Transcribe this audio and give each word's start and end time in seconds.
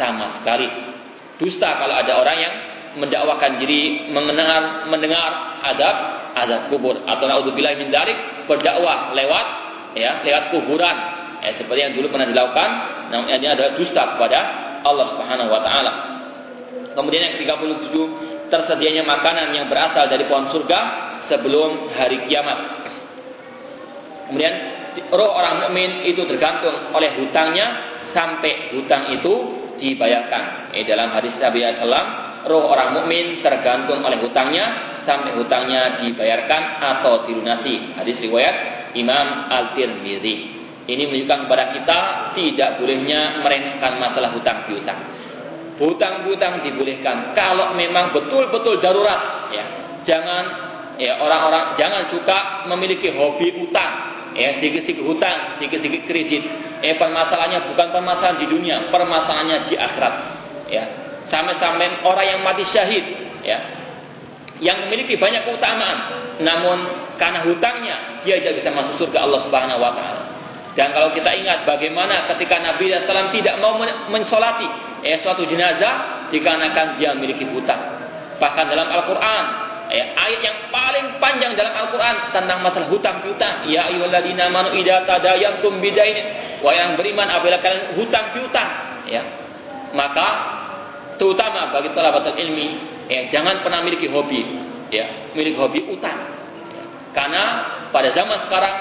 sama 0.00 0.40
sekali. 0.40 0.64
Dusta 1.36 1.76
kalau 1.76 1.92
ada 1.92 2.12
orang 2.16 2.36
yang 2.40 2.54
mendakwakan 2.96 3.60
diri 3.60 4.08
mendengar 4.08 4.88
mendengar 4.88 5.60
adab 5.62 5.96
azab 6.34 6.72
kubur 6.72 7.04
atau 7.04 7.24
naudzubillah 7.28 7.76
min 7.76 7.92
dzalik 7.92 8.48
berdakwah 8.48 9.12
lewat 9.12 9.46
ya 9.94 10.24
lewat 10.24 10.50
kuburan 10.50 10.96
ya, 11.44 11.52
seperti 11.54 11.80
yang 11.86 11.92
dulu 11.94 12.10
pernah 12.10 12.26
dilakukan 12.26 12.70
namun 13.14 13.30
ini 13.30 13.46
adalah 13.46 13.78
dusta 13.78 14.16
kepada 14.16 14.40
Allah 14.82 15.06
Subhanahu 15.12 15.50
wa 15.52 15.60
taala. 15.62 15.92
Kemudian 16.90 17.30
yang 17.30 17.34
ke-37 17.38 17.94
tersedianya 18.50 19.06
makanan 19.06 19.54
yang 19.54 19.70
berasal 19.70 20.10
dari 20.10 20.26
pohon 20.26 20.50
surga 20.50 20.80
sebelum 21.30 21.94
hari 21.94 22.26
kiamat. 22.26 22.58
Kemudian 24.26 24.54
roh 25.14 25.30
orang 25.38 25.66
mukmin 25.70 26.02
itu 26.02 26.26
tergantung 26.26 26.90
oleh 26.90 27.14
hutangnya 27.18 27.66
sampai 28.10 28.74
hutang 28.74 29.14
itu 29.14 29.59
dibayarkan. 29.80 30.76
Eh, 30.76 30.84
dalam 30.84 31.10
hadis 31.16 31.34
Nabi 31.40 31.64
SAW, 31.64 32.44
roh 32.44 32.68
orang 32.68 33.00
mukmin 33.00 33.40
tergantung 33.40 34.04
oleh 34.04 34.20
hutangnya 34.20 34.96
sampai 35.08 35.34
hutangnya 35.40 36.04
dibayarkan 36.04 36.62
atau 36.78 37.24
dilunasi. 37.24 37.96
Hadis 37.96 38.20
riwayat 38.20 38.92
Imam 38.94 39.48
Al-Tirmidzi. 39.48 40.60
Ini 40.84 41.02
menunjukkan 41.06 41.40
kepada 41.46 41.64
kita 41.72 41.98
tidak 42.34 42.70
bolehnya 42.82 43.40
meremehkan 43.40 43.96
masalah 43.96 44.34
hutang 44.34 44.66
piutang. 44.66 45.00
Hutang-hutang 45.80 46.60
dibolehkan 46.60 47.32
kalau 47.32 47.72
memang 47.72 48.12
betul-betul 48.12 48.84
darurat 48.84 49.48
ya. 49.54 49.64
Jangan 50.04 50.44
ya 51.00 51.20
orang-orang 51.20 51.76
jangan 51.80 52.08
suka 52.12 52.68
memiliki 52.68 53.12
hobi 53.16 53.64
utang 53.64 54.09
ya 54.34 54.58
sedikit-sedikit 54.58 55.04
hutang, 55.04 55.58
sedikit-sedikit 55.58 56.02
kredit. 56.06 56.42
Eh 56.80 56.94
permasalahannya 56.96 57.70
bukan 57.72 57.86
permasalahan 57.90 58.38
di 58.40 58.46
dunia, 58.48 58.76
permasalahannya 58.88 59.58
di 59.70 59.74
akhirat. 59.76 60.14
Ya. 60.70 60.84
Sampai-sampai 61.30 62.02
orang 62.02 62.26
yang 62.26 62.40
mati 62.42 62.66
syahid, 62.66 63.04
ya. 63.46 63.58
Yang 64.60 64.86
memiliki 64.86 65.16
banyak 65.16 65.46
keutamaan, 65.46 65.98
namun 66.42 66.78
karena 67.16 67.44
hutangnya 67.46 68.20
dia 68.26 68.40
tidak 68.40 68.60
bisa 68.60 68.70
masuk 68.72 68.94
surga 69.00 69.24
Allah 69.24 69.40
Subhanahu 69.44 69.80
wa 69.80 69.92
taala. 69.96 70.22
Dan 70.74 70.94
kalau 70.94 71.10
kita 71.10 71.34
ingat 71.34 71.66
bagaimana 71.66 72.30
ketika 72.30 72.62
Nabi 72.62 72.94
SAW 72.94 73.34
tidak 73.34 73.58
mau 73.58 73.74
mensolati 74.08 74.68
eh, 75.02 75.18
suatu 75.18 75.42
jenazah 75.44 76.28
dikarenakan 76.30 77.00
dia 77.00 77.10
memiliki 77.16 77.42
hutang. 77.48 77.80
Bahkan 78.38 78.64
dalam 78.70 78.88
Al-Quran 78.88 79.44
ya, 79.90 80.14
ayat 80.14 80.40
yang 80.40 80.58
paling 80.70 81.06
panjang 81.18 81.52
dalam 81.58 81.74
Al-Quran 81.74 82.16
tentang 82.30 82.58
masalah 82.62 82.88
hutang 82.88 83.22
piutang. 83.22 83.66
Ya 83.66 83.90
ayyuhalladzina 83.90 84.48
amanu 84.48 84.74
idza 84.78 85.04
tadayantum 85.04 85.82
bidain. 85.82 86.18
Wa 86.60 86.70
yang 86.76 86.94
beriman 86.94 87.24
apabila 87.26 87.58
kalian 87.58 87.96
hutang 87.96 88.36
piutang, 88.36 88.68
ya. 89.08 89.22
Maka 89.96 90.28
terutama 91.16 91.72
bagi 91.72 91.90
talabatul 91.96 92.36
ilmi, 92.36 92.68
ya, 93.08 93.32
jangan 93.32 93.64
pernah 93.64 93.80
memiliki 93.80 94.06
hobi, 94.12 94.44
ya, 94.92 95.32
memiliki 95.32 95.56
hobi 95.56 95.80
utang. 95.88 96.20
Ya. 96.70 96.84
Karena 97.16 97.42
pada 97.88 98.12
zaman 98.12 98.44
sekarang 98.44 98.74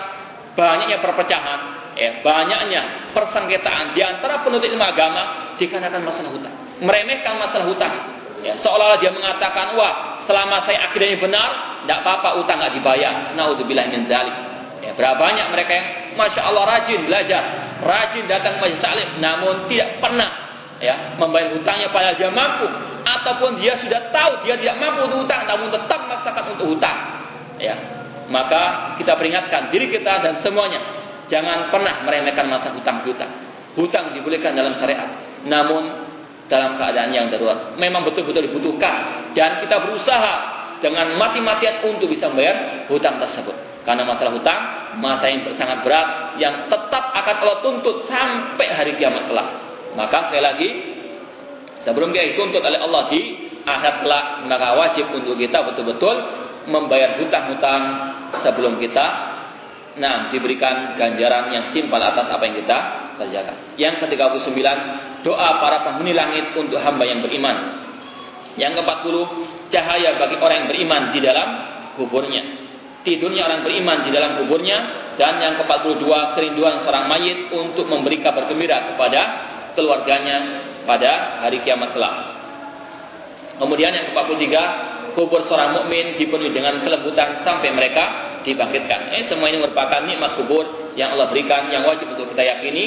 banyaknya 0.59 0.99
perpecahan, 0.99 1.59
ya, 1.95 2.19
banyaknya 2.19 3.11
persengketaan 3.15 3.95
di 3.95 4.03
antara 4.03 4.43
penuntut 4.43 4.67
ilmu 4.67 4.83
agama 4.83 5.55
dikarenakan 5.55 6.03
masalah 6.03 6.31
hutang. 6.35 6.55
Meremehkan 6.83 7.39
masalah 7.39 7.65
hutang. 7.67 8.18
Ya, 8.39 8.55
seolah-olah 8.59 8.99
dia 9.03 9.11
mengatakan, 9.11 9.75
wah 9.75 10.23
selama 10.23 10.63
saya 10.63 10.91
akidahnya 10.91 11.19
benar, 11.19 11.49
tidak 11.83 11.97
apa-apa 12.05 12.29
utang 12.39 12.57
nggak 12.63 12.73
dibayar. 12.79 13.13
Naudzubillah 13.35 13.85
min 13.91 14.07
dzalik. 14.07 14.35
Ya, 14.79 14.95
berapa 14.95 15.19
banyak 15.19 15.47
mereka 15.51 15.71
yang 15.75 15.87
masya 16.15 16.41
Allah 16.47 16.63
rajin 16.65 17.03
belajar, 17.03 17.43
rajin 17.83 18.23
datang 18.31 18.57
ke 18.57 18.59
majlis 18.63 18.79
taklim, 18.79 19.09
namun 19.19 19.67
tidak 19.67 19.99
pernah 19.99 20.29
ya 20.79 21.19
membayar 21.19 21.51
hutangnya 21.51 21.91
pada 21.91 22.15
dia 22.15 22.31
mampu, 22.31 22.63
ataupun 23.03 23.59
dia 23.59 23.75
sudah 23.83 24.07
tahu 24.15 24.47
dia 24.47 24.55
tidak 24.55 24.79
mampu 24.79 25.03
untuk 25.11 25.27
hutang, 25.27 25.43
namun 25.51 25.67
tetap 25.67 25.99
memaksakan 26.07 26.43
untuk 26.55 26.67
hutang. 26.75 26.97
Ya, 27.59 27.75
maka 28.31 28.95
kita 28.95 29.19
peringatkan 29.19 29.67
diri 29.67 29.91
kita 29.91 30.23
dan 30.23 30.39
semuanya 30.39 30.79
jangan 31.27 31.67
pernah 31.67 32.07
meremehkan 32.07 32.47
masa 32.47 32.71
hutang 32.71 33.03
hutang. 33.03 33.31
Hutang 33.75 34.15
dibolehkan 34.15 34.55
dalam 34.55 34.73
syariat, 34.79 35.11
namun 35.43 36.08
dalam 36.49 36.75
keadaan 36.75 37.13
yang 37.13 37.29
darurat. 37.29 37.77
Memang 37.77 38.03
betul-betul 38.03 38.49
dibutuhkan 38.49 39.31
dan 39.37 39.61
kita 39.63 39.85
berusaha 39.85 40.33
dengan 40.81 41.15
mati-matian 41.15 41.85
untuk 41.85 42.09
bisa 42.09 42.27
membayar 42.27 42.89
hutang 42.89 43.21
tersebut. 43.21 43.53
Karena 43.85 44.03
masalah 44.03 44.35
hutang, 44.35 44.59
masalah 44.99 45.31
yang 45.31 45.43
sangat 45.55 45.79
berat 45.85 46.07
yang 46.41 46.67
tetap 46.67 47.03
akan 47.15 47.35
Allah 47.45 47.57
tuntut 47.63 47.95
sampai 48.09 48.67
hari 48.73 48.97
kiamat 48.99 49.29
kelak. 49.29 49.47
Maka 49.95 50.29
sekali 50.29 50.43
lagi, 50.43 50.69
sebelum 51.85 52.11
kita 52.11 52.35
dituntut 52.35 52.61
oleh 52.61 52.79
Allah 52.81 53.07
di 53.07 53.21
akhirat 53.63 53.95
kelak, 54.03 54.25
maka 54.49 54.67
wajib 54.75 55.05
untuk 55.15 55.39
kita 55.39 55.63
betul-betul 55.63 56.15
membayar 56.69 57.17
hutang-hutang 57.17 57.81
sebelum 58.45 58.77
kita 58.77 59.37
nah 59.99 60.31
diberikan 60.31 60.95
ganjaran 60.95 61.51
yang 61.51 61.67
setimpal 61.67 61.99
atas 61.99 62.29
apa 62.31 62.45
yang 62.47 62.55
kita 62.61 62.77
kerjakan. 63.19 63.57
Yang 63.75 64.05
ke-39 64.05 64.47
doa 65.23 65.49
para 65.59 65.83
penghuni 65.85 66.15
langit 66.15 66.55
untuk 66.55 66.79
hamba 66.79 67.03
yang 67.05 67.19
beriman. 67.23 67.87
Yang 68.59 68.81
ke-40, 68.81 69.15
cahaya 69.71 70.19
bagi 70.19 70.35
orang 70.39 70.55
yang 70.65 70.67
beriman 70.67 71.01
di 71.15 71.19
dalam 71.23 71.47
kuburnya. 71.95 72.43
Tidurnya 72.99 73.47
orang 73.47 73.63
beriman 73.63 73.97
di 74.03 74.11
dalam 74.11 74.43
kuburnya 74.43 74.77
dan 75.15 75.39
yang 75.39 75.55
ke-42 75.63 76.07
kerinduan 76.35 76.83
seorang 76.83 77.07
mayit 77.07 77.47
untuk 77.55 77.87
memberi 77.87 78.19
kabar 78.19 78.51
gembira 78.51 78.91
kepada 78.91 79.21
keluarganya 79.75 80.37
pada 80.83 81.39
hari 81.45 81.63
kiamat 81.63 81.95
kelak. 81.95 82.15
Kemudian 83.59 83.91
yang 83.95 84.11
ke-43, 84.11 84.45
kubur 85.15 85.43
seorang 85.47 85.75
mukmin 85.75 86.19
dipenuhi 86.19 86.51
dengan 86.51 86.79
kelembutan 86.83 87.43
sampai 87.43 87.71
mereka 87.71 88.03
dibangkitkan. 88.43 89.15
Eh 89.15 89.27
semua 89.27 89.51
ini 89.51 89.59
merupakan 89.59 90.03
nikmat 90.03 90.39
kubur 90.39 90.95
yang 90.95 91.15
Allah 91.15 91.27
berikan 91.31 91.67
yang 91.71 91.83
wajib 91.87 92.11
untuk 92.15 92.31
kita 92.35 92.43
yakini 92.43 92.85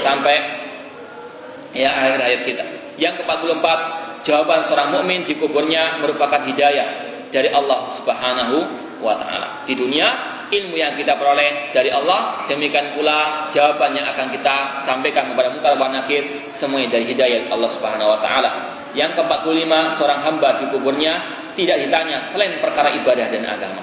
sampai 0.00 0.63
ya 1.74 1.90
akhir 1.90 2.18
hayat 2.22 2.42
kita. 2.46 2.64
Yang 2.96 3.26
ke-44, 3.26 3.66
jawaban 4.22 4.60
seorang 4.70 4.88
mukmin 4.94 5.26
di 5.26 5.34
kuburnya 5.36 5.98
merupakan 5.98 6.40
hidayah 6.46 6.88
dari 7.34 7.50
Allah 7.50 7.98
Subhanahu 7.98 8.56
wa 9.02 9.18
taala. 9.18 9.66
Di 9.66 9.74
dunia, 9.74 10.34
ilmu 10.48 10.78
yang 10.78 10.94
kita 10.94 11.18
peroleh 11.18 11.74
dari 11.74 11.90
Allah, 11.90 12.46
demikian 12.46 12.94
pula 12.94 13.50
jawaban 13.50 13.98
yang 13.98 14.06
akan 14.14 14.30
kita 14.30 14.86
sampaikan 14.86 15.34
kepada 15.34 15.50
muka 15.50 15.74
nakir 15.90 16.48
semuanya 16.54 16.94
dari 16.94 17.10
hidayah 17.10 17.50
Allah 17.50 17.70
Subhanahu 17.74 18.08
wa 18.14 18.18
taala. 18.22 18.50
Yang 18.94 19.18
ke-45, 19.18 19.72
seorang 19.98 20.20
hamba 20.22 20.48
di 20.62 20.64
kuburnya 20.70 21.14
tidak 21.58 21.82
ditanya 21.82 22.30
selain 22.30 22.62
perkara 22.62 22.94
ibadah 22.94 23.26
dan 23.26 23.42
agama. 23.42 23.82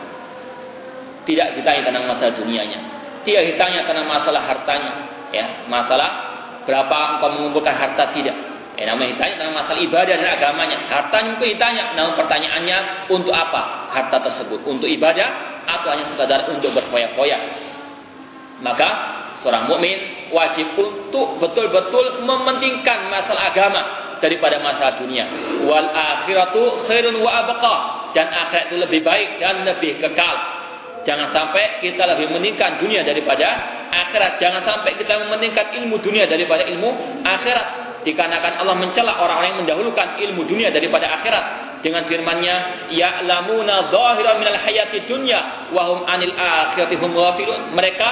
Tidak 1.28 1.48
ditanya 1.60 1.92
tentang 1.92 2.08
masalah 2.08 2.34
dunianya. 2.40 2.80
Tidak 3.22 3.44
ditanya 3.54 3.86
tentang 3.86 4.08
masalah 4.08 4.42
hartanya, 4.42 4.94
ya, 5.30 5.68
masalah 5.68 6.31
berapa 6.66 6.98
engkau 7.18 7.30
mengumpulkan 7.40 7.74
harta 7.74 8.14
tidak. 8.14 8.38
Eh, 8.80 8.88
namanya 8.88 9.14
ditanya 9.14 9.34
tentang 9.38 9.56
masalah 9.56 9.82
ibadah 9.84 10.16
dan 10.16 10.30
agamanya. 10.32 10.78
Harta 10.88 11.18
itu 11.22 11.46
ditanya, 11.54 11.94
namun 11.94 12.18
pertanyaannya 12.18 13.08
untuk 13.12 13.36
apa 13.36 13.92
harta 13.92 14.18
tersebut? 14.26 14.64
Untuk 14.64 14.88
ibadah 14.88 15.62
atau 15.68 15.92
hanya 15.92 16.08
sekadar 16.08 16.50
untuk 16.50 16.74
berfoya-foya? 16.74 17.38
Maka 18.64 18.90
seorang 19.42 19.68
mukmin 19.68 20.30
wajib 20.32 20.72
untuk 20.78 21.42
betul-betul 21.42 22.24
mementingkan 22.24 23.12
masalah 23.12 23.52
agama 23.52 23.82
daripada 24.24 24.62
masalah 24.62 25.02
dunia. 25.02 25.28
Wal 25.66 25.90
akhiratu 25.92 26.88
khairun 26.88 27.20
wa 27.20 27.32
abqa 27.44 27.76
dan 28.14 28.30
akhirat 28.30 28.72
itu 28.72 28.78
lebih 28.80 29.02
baik 29.04 29.42
dan 29.42 29.66
lebih 29.66 30.00
kekal. 30.00 30.61
Jangan 31.02 31.34
sampai 31.34 31.82
kita 31.82 32.06
lebih 32.06 32.30
meningkat 32.30 32.78
dunia 32.78 33.02
daripada 33.02 33.48
akhirat. 33.90 34.38
Jangan 34.38 34.62
sampai 34.62 35.02
kita 35.02 35.18
mementingkan 35.26 35.74
ilmu 35.82 35.98
dunia 35.98 36.30
daripada 36.30 36.66
ilmu 36.70 37.22
akhirat. 37.26 37.68
Dikarenakan 38.02 38.66
Allah 38.66 38.76
mencela 38.82 39.22
orang-orang 39.22 39.50
yang 39.54 39.60
mendahulukan 39.66 40.08
ilmu 40.18 40.42
dunia 40.50 40.74
daripada 40.74 41.22
akhirat 41.22 41.46
dengan 41.86 42.06
firman-Nya, 42.10 42.90
"Ya'lamuna 42.94 43.94
dhahiran 43.94 44.42
minal 44.42 44.58
hayati 44.58 45.06
dunya 45.06 45.70
wa 45.70 45.82
hum 45.86 46.00
'anil 46.10 46.34
akhirati 46.34 46.98
hum 46.98 47.14
ghafilun." 47.14 47.62
Mereka 47.78 48.10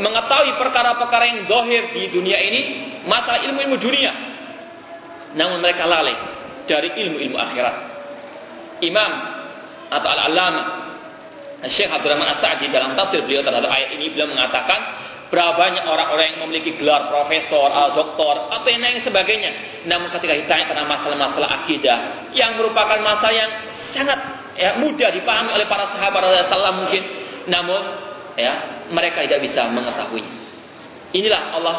mengetahui 0.00 0.52
perkara-perkara 0.56 1.24
yang 1.28 1.40
zahir 1.48 1.82
di 1.96 2.02
dunia 2.12 2.36
ini, 2.40 2.60
masa 3.08 3.40
ilmu-ilmu 3.44 3.76
dunia. 3.80 4.12
Namun 5.32 5.64
mereka 5.64 5.88
lalai 5.88 6.16
dari 6.68 6.92
ilmu-ilmu 6.92 7.36
akhirat. 7.36 7.76
Imam 8.84 9.12
atau 9.92 10.08
al-alama 10.08 10.62
Syekh 11.70 11.90
Abdurrahman 11.90 12.26
As-Sa'di 12.26 12.74
dalam 12.74 12.98
tafsir 12.98 13.22
beliau 13.22 13.46
terhadap 13.46 13.70
ayat 13.70 13.94
ini 13.94 14.10
beliau 14.10 14.26
mengatakan 14.30 14.80
berapa 15.30 15.56
banyak 15.56 15.88
orang-orang 15.88 16.36
yang 16.36 16.40
memiliki 16.44 16.76
gelar 16.76 17.08
profesor, 17.08 17.70
doktor 17.96 18.52
atau 18.52 18.68
yang 18.68 18.84
lain 18.84 19.00
sebagainya. 19.00 19.50
Namun 19.88 20.12
ketika 20.12 20.36
ditanya 20.36 20.68
tentang 20.68 20.90
masalah-masalah 20.90 21.64
akidah 21.64 21.98
yang 22.36 22.60
merupakan 22.60 23.00
masalah 23.00 23.32
yang 23.32 23.50
sangat 23.94 24.18
ya, 24.58 24.76
mudah 24.76 25.08
dipahami 25.08 25.56
oleh 25.56 25.64
para 25.64 25.88
sahabat 25.94 26.20
Rasulullah 26.20 26.76
mungkin, 26.76 27.02
namun 27.48 27.80
ya 28.36 28.84
mereka 28.92 29.24
tidak 29.24 29.40
bisa 29.46 29.70
mengetahui. 29.72 30.24
Inilah 31.16 31.56
Allah 31.56 31.76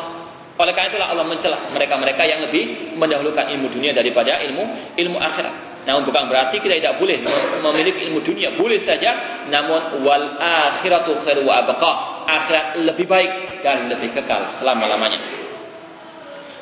Oleh 0.54 0.70
karena 0.78 0.94
itulah 0.94 1.10
Allah 1.10 1.26
mencela 1.26 1.58
mereka-mereka 1.74 2.22
yang 2.30 2.46
lebih 2.46 2.94
mendahulukan 2.94 3.50
ilmu 3.58 3.74
dunia 3.74 3.90
daripada 3.90 4.38
ilmu 4.38 4.94
ilmu 4.94 5.18
akhirat. 5.18 5.73
Namun 5.84 6.08
bukan 6.08 6.32
berarti 6.32 6.64
kita 6.64 6.80
tidak 6.80 6.96
boleh 6.96 7.20
memiliki 7.60 8.08
ilmu 8.08 8.24
dunia, 8.24 8.56
boleh 8.56 8.80
saja. 8.88 9.44
Namun 9.52 10.04
wal 10.04 10.40
akhiratu 10.40 11.24
khairu 11.28 11.48
abqa. 11.48 11.92
Akhirat 12.24 12.80
lebih 12.80 13.04
baik 13.04 13.64
dan 13.64 13.92
lebih 13.92 14.16
kekal 14.16 14.48
selama-lamanya. 14.60 15.20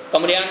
Kemudian 0.10 0.46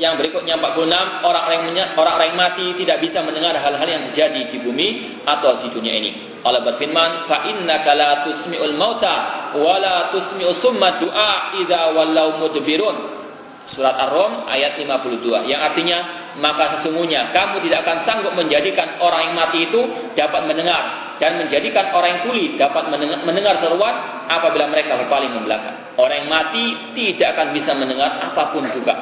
yang 0.00 0.16
berikutnya 0.16 0.56
46 0.56 1.24
orang-orang 1.24 1.76
yang 1.76 1.90
orang-orang 1.96 2.28
yang 2.32 2.40
mati 2.40 2.66
tidak 2.80 3.00
bisa 3.04 3.20
mendengar 3.24 3.56
hal-hal 3.56 3.88
yang 3.88 4.04
terjadi 4.08 4.48
di 4.48 4.58
bumi 4.60 4.88
atau 5.24 5.60
di 5.64 5.68
dunia 5.68 5.94
ini. 5.96 6.10
Allah 6.42 6.64
berfirman, 6.64 7.28
"Fa 7.28 7.48
innaka 7.48 7.92
la 7.92 8.10
tusmi'ul 8.26 8.76
mauta 8.76 9.14
wa 9.56 9.76
la 9.78 10.10
summa 10.58 10.96
du'a 11.00 11.60
idza 11.60 11.92
wallau 11.92 12.40
mudbirun." 12.40 13.20
Surat 13.62 13.94
Ar-Rum 13.94 14.50
ayat 14.50 14.74
52 14.74 15.46
yang 15.46 15.62
artinya 15.62 16.21
maka 16.40 16.80
sesungguhnya 16.80 17.28
kamu 17.34 17.60
tidak 17.68 17.84
akan 17.84 17.98
sanggup 18.08 18.32
menjadikan 18.32 18.96
orang 19.04 19.32
yang 19.32 19.36
mati 19.36 19.68
itu 19.68 19.80
dapat 20.16 20.48
mendengar. 20.48 21.12
Dan 21.20 21.38
menjadikan 21.38 21.94
orang 21.94 22.18
yang 22.18 22.22
tuli 22.26 22.44
dapat 22.58 22.90
mendengar 23.22 23.54
seruan 23.62 24.26
apabila 24.26 24.66
mereka 24.66 24.98
berpaling 24.98 25.30
membelakang. 25.30 25.94
Orang 25.94 26.24
yang 26.24 26.30
mati 26.32 26.64
tidak 26.98 27.36
akan 27.36 27.54
bisa 27.54 27.76
mendengar 27.78 28.18
apa 28.18 28.50
pun 28.50 28.66
juga. 28.74 28.94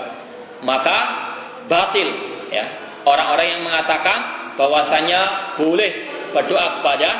Maka 0.61 0.97
batil 1.71 2.09
ya. 2.53 2.67
Orang-orang 3.09 3.47
yang 3.57 3.63
mengatakan 3.65 4.19
bahwasanya 4.61 5.21
boleh 5.57 5.93
berdoa 6.37 6.83
kepada 6.83 7.11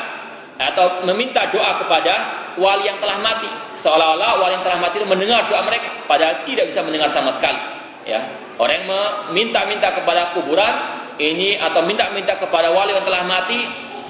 atau 0.61 1.09
meminta 1.09 1.49
doa 1.49 1.81
kepada 1.81 2.15
wali 2.61 2.85
yang 2.85 3.01
telah 3.01 3.25
mati. 3.25 3.49
Seolah-olah 3.81 4.37
wali 4.37 4.53
yang 4.61 4.65
telah 4.69 4.85
mati 4.85 5.01
itu 5.01 5.09
mendengar 5.09 5.49
doa 5.49 5.65
mereka 5.65 6.05
padahal 6.05 6.45
tidak 6.45 6.69
bisa 6.69 6.85
mendengar 6.85 7.09
sama 7.17 7.33
sekali 7.41 7.70
ya. 8.07 8.21
Orang 8.61 8.85
yang 8.85 8.89
meminta-minta 8.89 9.97
kepada 9.97 10.37
kuburan 10.37 10.75
ini 11.17 11.57
atau 11.57 11.81
minta-minta 11.85 12.37
kepada 12.37 12.73
wali 12.73 12.93
yang 12.93 13.05
telah 13.05 13.25
mati 13.25 13.61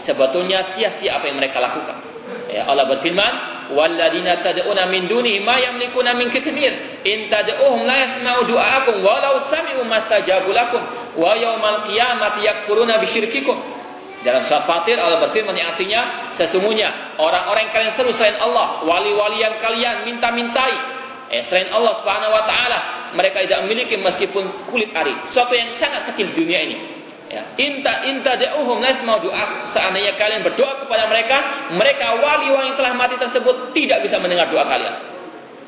sebetulnya 0.02 0.74
sia-sia 0.74 1.18
apa 1.18 1.30
yang 1.30 1.38
mereka 1.38 1.62
lakukan. 1.62 1.96
Ya 2.50 2.66
Allah 2.66 2.90
berfirman 2.90 3.32
walladzina 3.74 4.42
tad'una 4.42 4.90
min 4.90 5.06
duni 5.06 5.38
ma 5.38 5.54
yamlikuna 5.58 6.18
min 6.18 6.34
kismir 6.34 7.02
in 7.06 7.30
tad'uhum 7.30 7.86
la 7.86 7.94
yasma'u 7.94 8.50
du'aakum 8.50 9.06
walau 9.06 9.46
sami'u 9.46 9.86
mastajabu 9.86 10.50
lakum 10.50 10.82
wa 11.14 11.38
yaumal 11.38 11.86
qiyamati 11.86 12.42
yakfuruna 12.42 12.98
bisyirkikum 12.98 13.54
dalam 14.20 14.44
surat 14.44 14.68
Fatir 14.68 15.00
Allah 15.00 15.22
berfirman 15.30 15.56
yang 15.56 15.72
artinya 15.72 16.34
sesungguhnya 16.36 17.16
orang-orang 17.16 17.70
yang 17.70 17.72
kalian 17.72 17.92
seru 17.96 18.12
selain 18.12 18.36
Allah, 18.36 18.84
wali-wali 18.84 19.40
yang 19.40 19.56
kalian 19.64 20.04
minta-mintai 20.04 20.99
eh, 21.30 21.46
selain 21.46 21.70
Allah 21.70 21.94
Subhanahu 22.02 22.32
wa 22.34 22.44
taala, 22.44 22.78
mereka 23.14 23.42
tidak 23.46 23.64
memiliki 23.66 23.94
meskipun 23.96 24.68
kulit 24.68 24.90
ari, 24.92 25.14
sesuatu 25.30 25.54
yang 25.54 25.70
sangat 25.78 26.10
kecil 26.12 26.34
di 26.34 26.34
dunia 26.36 26.60
ini. 26.66 26.76
Ya. 27.30 27.46
Inta 27.62 28.02
inta 28.10 28.34
da'uhum 28.34 28.82
mau 29.06 29.22
doa. 29.22 29.70
Seandainya 29.70 30.18
kalian 30.18 30.42
berdoa 30.42 30.82
kepada 30.82 31.06
mereka, 31.06 31.70
mereka 31.78 32.18
wali-wali 32.18 32.74
yang 32.74 32.76
telah 32.76 32.92
mati 32.98 33.14
tersebut 33.22 33.70
tidak 33.70 34.02
bisa 34.02 34.18
mendengar 34.18 34.50
doa 34.50 34.66
kalian. 34.66 34.94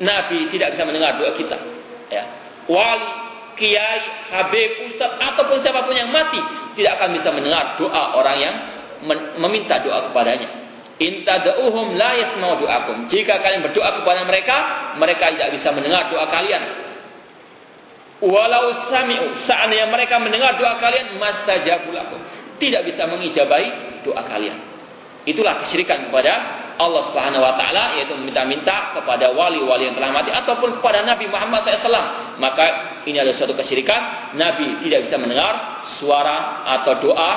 Nabi 0.03 0.51
tidak 0.51 0.75
bisa 0.75 0.83
mendengar 0.83 1.15
doa 1.15 1.31
kita. 1.31 1.55
Ya. 2.11 2.23
Wali, 2.67 3.07
kiai, 3.55 4.01
habib, 4.35 4.91
ustaz 4.91 5.15
ataupun 5.23 5.63
siapa 5.63 5.87
pun 5.87 5.95
yang 5.95 6.11
mati 6.11 6.39
tidak 6.75 6.99
akan 6.99 7.15
bisa 7.15 7.31
mendengar 7.31 7.79
doa 7.79 8.19
orang 8.19 8.37
yang 8.43 8.55
meminta 9.39 9.79
doa 9.79 10.11
kepadanya. 10.11 10.62
Inta 11.01 11.41
da'uhum 11.41 11.97
la 11.97 12.13
yasma'u 12.13 12.61
doakum. 12.61 13.09
Jika 13.09 13.41
kalian 13.41 13.65
berdoa 13.65 14.03
kepada 14.03 14.21
mereka, 14.29 14.55
mereka 15.01 15.33
tidak 15.33 15.49
bisa 15.57 15.73
mendengar 15.73 16.05
doa 16.13 16.29
kalian. 16.29 16.63
Walau 18.21 18.87
sami'u 18.93 19.33
seandainya 19.43 19.89
mereka 19.89 20.21
mendengar 20.21 20.55
doa 20.55 20.77
kalian 20.77 21.17
mastajabu 21.17 21.89
lakum. 21.91 22.21
Tidak 22.61 22.85
bisa 22.85 23.09
mengijabahi 23.09 23.99
doa 24.05 24.21
kalian. 24.21 24.55
Itulah 25.25 25.65
kesyirikan 25.65 26.07
kepada 26.07 26.63
Allah 26.77 27.01
Subhanahu 27.09 27.41
wa 27.41 27.53
taala 27.55 27.95
yaitu 27.97 28.13
meminta-minta 28.17 28.95
kepada 28.97 29.31
wali-wali 29.31 29.87
yang 29.87 29.95
telah 29.95 30.11
mati 30.11 30.29
ataupun 30.29 30.79
kepada 30.79 31.03
Nabi 31.03 31.25
Muhammad 31.31 31.63
SAW. 31.63 32.37
Maka 32.37 32.65
ini 33.09 33.17
adalah 33.17 33.35
suatu 33.35 33.55
kesyirikan. 33.57 34.33
Nabi 34.37 34.83
tidak 34.85 35.09
bisa 35.09 35.15
mendengar 35.17 35.83
suara 35.97 36.63
atau 36.79 36.93
doa 37.01 37.31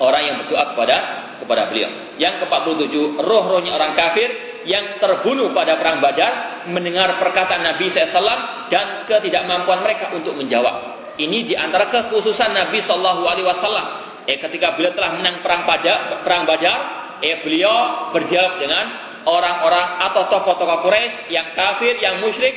orang 0.00 0.22
yang 0.24 0.36
berdoa 0.44 0.62
kepada 0.72 0.96
kepada 1.42 1.62
beliau. 1.70 2.05
Yang 2.16 2.48
ke-47, 2.48 3.20
roh-rohnya 3.20 3.76
orang 3.76 3.92
kafir 3.92 4.28
yang 4.66 4.98
terbunuh 4.98 5.54
pada 5.54 5.78
perang 5.78 6.02
Badar 6.02 6.66
mendengar 6.68 7.16
perkataan 7.22 7.62
Nabi 7.62 7.86
SAW 7.92 8.68
dan 8.68 9.06
ketidakmampuan 9.06 9.80
mereka 9.80 10.10
untuk 10.12 10.34
menjawab. 10.34 10.96
Ini 11.16 11.38
di 11.48 11.54
antara 11.56 11.88
kekhususan 11.88 12.52
Nabi 12.52 12.82
Shallallahu 12.82 13.22
Alaihi 13.24 13.46
Wasallam. 13.46 13.86
Eh, 14.26 14.42
ketika 14.42 14.74
beliau 14.74 14.92
telah 14.92 15.16
menang 15.16 15.40
perang 15.40 15.62
pada 15.64 16.20
perang 16.26 16.44
Badar, 16.44 16.78
eh, 17.22 17.40
beliau 17.46 18.10
berdialog 18.10 18.58
dengan 18.58 18.84
orang-orang 19.22 20.02
atau 20.10 20.26
tokoh-tokoh 20.28 20.82
Quraisy 20.82 21.30
yang 21.30 21.54
kafir, 21.54 21.96
yang 22.02 22.18
musyrik, 22.20 22.52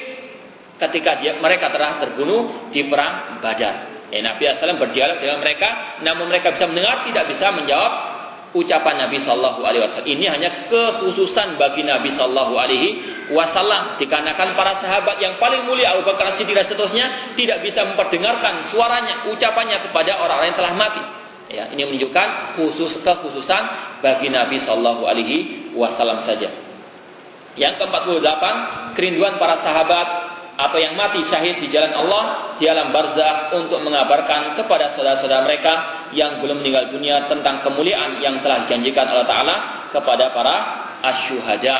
ketika 0.81 1.21
dia, 1.21 1.37
mereka 1.37 1.69
telah 1.69 2.01
terbunuh 2.01 2.73
di 2.73 2.89
perang 2.89 3.37
Badar. 3.37 4.07
Eh, 4.09 4.25
Nabi 4.25 4.49
SAW 4.49 4.81
berdialog 4.81 5.21
dengan 5.21 5.45
mereka, 5.45 6.01
namun 6.01 6.33
mereka 6.33 6.57
bisa 6.57 6.65
mendengar, 6.65 7.05
tidak 7.05 7.25
bisa 7.29 7.53
menjawab 7.53 8.08
ucapan 8.53 9.05
Nabi 9.05 9.21
Shallallahu 9.21 9.61
Alaihi 9.61 9.81
Wasallam. 9.85 10.09
Ini 10.09 10.25
hanya 10.31 10.49
kekhususan 10.65 11.61
bagi 11.61 11.85
Nabi 11.85 12.09
Shallallahu 12.13 12.53
Alaihi 12.57 12.89
Wasallam. 13.29 14.01
Dikarenakan 14.01 14.57
para 14.57 14.81
sahabat 14.81 15.21
yang 15.21 15.37
paling 15.37 15.69
mulia 15.69 15.93
Abu 15.93 16.05
Bakar 16.05 16.33
Siddiq 16.37 16.57
dan 16.57 16.65
seterusnya 16.65 17.35
tidak 17.37 17.61
bisa 17.61 17.85
memperdengarkan 17.85 18.69
suaranya 18.73 19.29
ucapannya 19.29 19.77
kepada 19.89 20.17
orang-orang 20.21 20.49
yang 20.53 20.59
telah 20.59 20.73
mati. 20.73 21.03
Ya 21.49 21.65
ini 21.73 21.81
menunjukkan 21.81 22.57
khusus 22.61 23.01
kekhususan 23.01 23.63
bagi 24.01 24.29
Nabi 24.29 24.57
Shallallahu 24.61 25.05
Alaihi 25.05 25.37
Wasallam 25.73 26.25
saja. 26.25 26.49
Yang 27.57 27.81
ke-48 27.81 28.43
kerinduan 28.93 29.41
para 29.41 29.59
sahabat 29.65 30.07
atau 30.59 30.75
yang 30.75 30.99
mati 30.99 31.23
syahid 31.23 31.63
di 31.63 31.71
jalan 31.71 31.95
Allah 31.95 32.55
di 32.59 32.67
alam 32.67 32.91
barzah 32.91 33.55
untuk 33.55 33.79
mengabarkan 33.79 34.59
kepada 34.59 34.91
saudara-saudara 34.91 35.47
mereka 35.47 35.73
yang 36.11 36.43
belum 36.43 36.59
meninggal 36.59 36.91
dunia 36.91 37.31
tentang 37.31 37.63
kemuliaan 37.63 38.19
yang 38.19 38.43
telah 38.43 38.67
dijanjikan 38.67 39.07
Allah 39.07 39.27
Taala 39.27 39.55
kepada 39.95 40.35
para 40.35 40.55
asyuhada. 40.99 41.77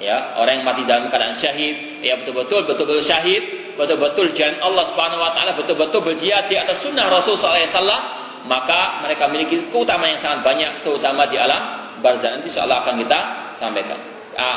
Ya 0.00 0.34
orang 0.40 0.64
yang 0.64 0.66
mati 0.66 0.82
dalam 0.88 1.12
keadaan 1.12 1.38
syahid 1.38 2.02
ya 2.02 2.18
betul-betul 2.24 2.66
betul-betul 2.66 3.06
syahid 3.06 3.76
betul-betul 3.78 4.34
jalan 4.34 4.58
Allah 4.58 4.90
Subhanahu 4.90 5.22
wa 5.22 5.30
taala 5.30 5.54
betul-betul 5.54 6.02
berjihad 6.02 6.50
di 6.50 6.58
atas 6.58 6.82
sunnah 6.82 7.06
Rasul 7.06 7.38
sallallahu 7.38 7.54
alaihi 7.62 7.70
wasallam 7.70 8.02
maka 8.50 8.80
mereka 9.06 9.30
memiliki 9.30 9.70
keutamaan 9.70 10.18
yang 10.18 10.22
sangat 10.26 10.40
banyak 10.42 10.72
terutama 10.82 11.30
di 11.30 11.38
alam 11.38 11.94
barzah 12.02 12.34
nanti 12.34 12.50
insyaallah 12.50 12.82
akan 12.82 12.94
kita 12.98 13.20
sampaikan. 13.62 13.98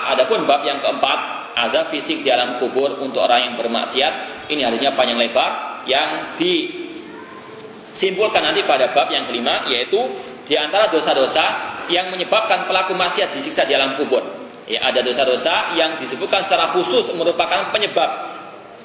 Adapun 0.09 0.49
bab 0.49 0.65
yang 0.65 0.81
keempat 0.81 1.44
azab 1.55 1.95
fisik 1.95 2.21
di 2.21 2.29
alam 2.29 2.59
kubur 2.59 2.99
untuk 2.99 3.23
orang 3.23 3.51
yang 3.51 3.55
bermaksiat. 3.55 4.13
Ini 4.51 4.61
artinya 4.67 4.91
panjang 4.93 5.17
lebar 5.17 5.81
yang 5.87 6.37
disimpulkan 6.37 8.43
nanti 8.43 8.67
pada 8.67 8.91
bab 8.91 9.07
yang 9.09 9.25
kelima 9.31 9.71
yaitu 9.71 9.97
di 10.45 10.53
antara 10.59 10.91
dosa-dosa 10.91 11.73
yang 11.89 12.13
menyebabkan 12.13 12.69
pelaku 12.69 12.93
maksiat 12.93 13.33
disiksa 13.33 13.65
di 13.65 13.73
alam 13.73 13.97
kubur. 13.97 14.21
Ya, 14.65 14.81
ada 14.81 15.05
dosa-dosa 15.05 15.77
yang 15.77 16.01
disebutkan 16.01 16.49
secara 16.49 16.73
khusus 16.73 17.13
merupakan 17.13 17.69
penyebab 17.69 18.09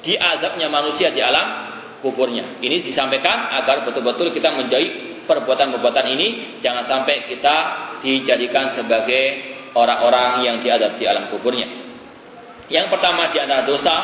diazabnya 0.05 0.69
manusia 0.69 1.09
di 1.09 1.21
alam 1.21 1.73
kuburnya. 2.01 2.61
Ini 2.61 2.85
disampaikan 2.85 3.49
agar 3.61 3.85
betul-betul 3.85 4.33
kita 4.33 4.53
menjauhi 4.53 5.25
perbuatan-perbuatan 5.25 6.05
ini 6.17 6.27
jangan 6.61 6.85
sampai 6.85 7.29
kita 7.29 7.55
dijadikan 8.01 8.73
sebagai 8.73 9.53
orang-orang 9.77 10.45
yang 10.45 10.55
diadab 10.61 10.97
di 10.97 11.05
alam 11.05 11.29
kuburnya. 11.33 11.80
Yang 12.71 12.87
pertama 12.87 13.27
di 13.35 13.37
antara 13.43 13.67
dosa 13.67 13.95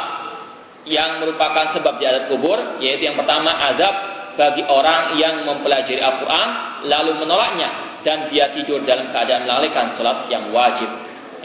yang 0.84 1.24
merupakan 1.24 1.72
sebab 1.72 2.00
di 2.00 2.06
adat 2.08 2.28
kubur 2.28 2.80
yaitu 2.84 3.08
yang 3.08 3.16
pertama 3.16 3.56
azab 3.72 3.96
bagi 4.36 4.64
orang 4.68 5.16
yang 5.16 5.48
mempelajari 5.48 6.04
Al-Quran 6.04 6.48
lalu 6.86 7.12
menolaknya 7.24 8.00
dan 8.04 8.28
dia 8.30 8.52
tidur 8.54 8.84
dalam 8.84 9.10
keadaan 9.10 9.48
melalaikan 9.48 9.96
salat 9.98 10.28
yang 10.28 10.52
wajib. 10.52 10.88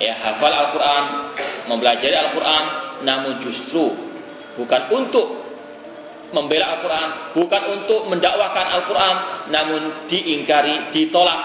Ya, 0.02 0.18
hafal 0.18 0.50
Al-Quran, 0.50 1.04
mempelajari 1.70 2.16
Al-Quran, 2.16 2.64
namun 3.06 3.38
justru 3.42 3.94
bukan 4.58 4.82
untuk 4.90 5.26
membela 6.34 6.74
Al-Quran, 6.74 7.08
bukan 7.38 7.62
untuk 7.80 8.00
mendakwakan 8.10 8.66
Al-Quran, 8.78 9.14
namun 9.52 9.80
diingkari, 10.10 10.90
ditolak, 10.90 11.40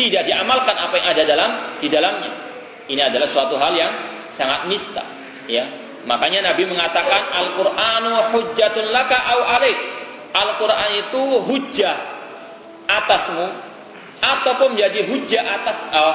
tidak 0.00 0.24
diamalkan 0.26 0.76
apa 0.80 0.94
yang 0.96 1.08
ada 1.12 1.22
dalam 1.28 1.50
di 1.78 1.88
dalamnya. 1.92 2.32
Ini 2.88 3.00
adalah 3.00 3.28
suatu 3.32 3.56
hal 3.56 3.72
yang 3.74 3.92
sangat 4.34 4.70
nista 4.70 5.02
ya. 5.50 5.64
Makanya 6.04 6.52
Nabi 6.52 6.68
mengatakan 6.68 7.32
Al-Qur'anu 7.32 8.36
hujjatun 8.36 8.92
laka 8.92 9.16
au 9.16 9.40
alaik. 9.56 9.78
Al-Qur'an 10.36 10.90
itu 11.00 11.22
hujjah 11.48 11.96
atasmu 12.84 13.46
ataupun 14.20 14.76
menjadi 14.76 15.08
hujjah 15.08 15.42
atas 15.42 15.76
uh, 15.88 16.14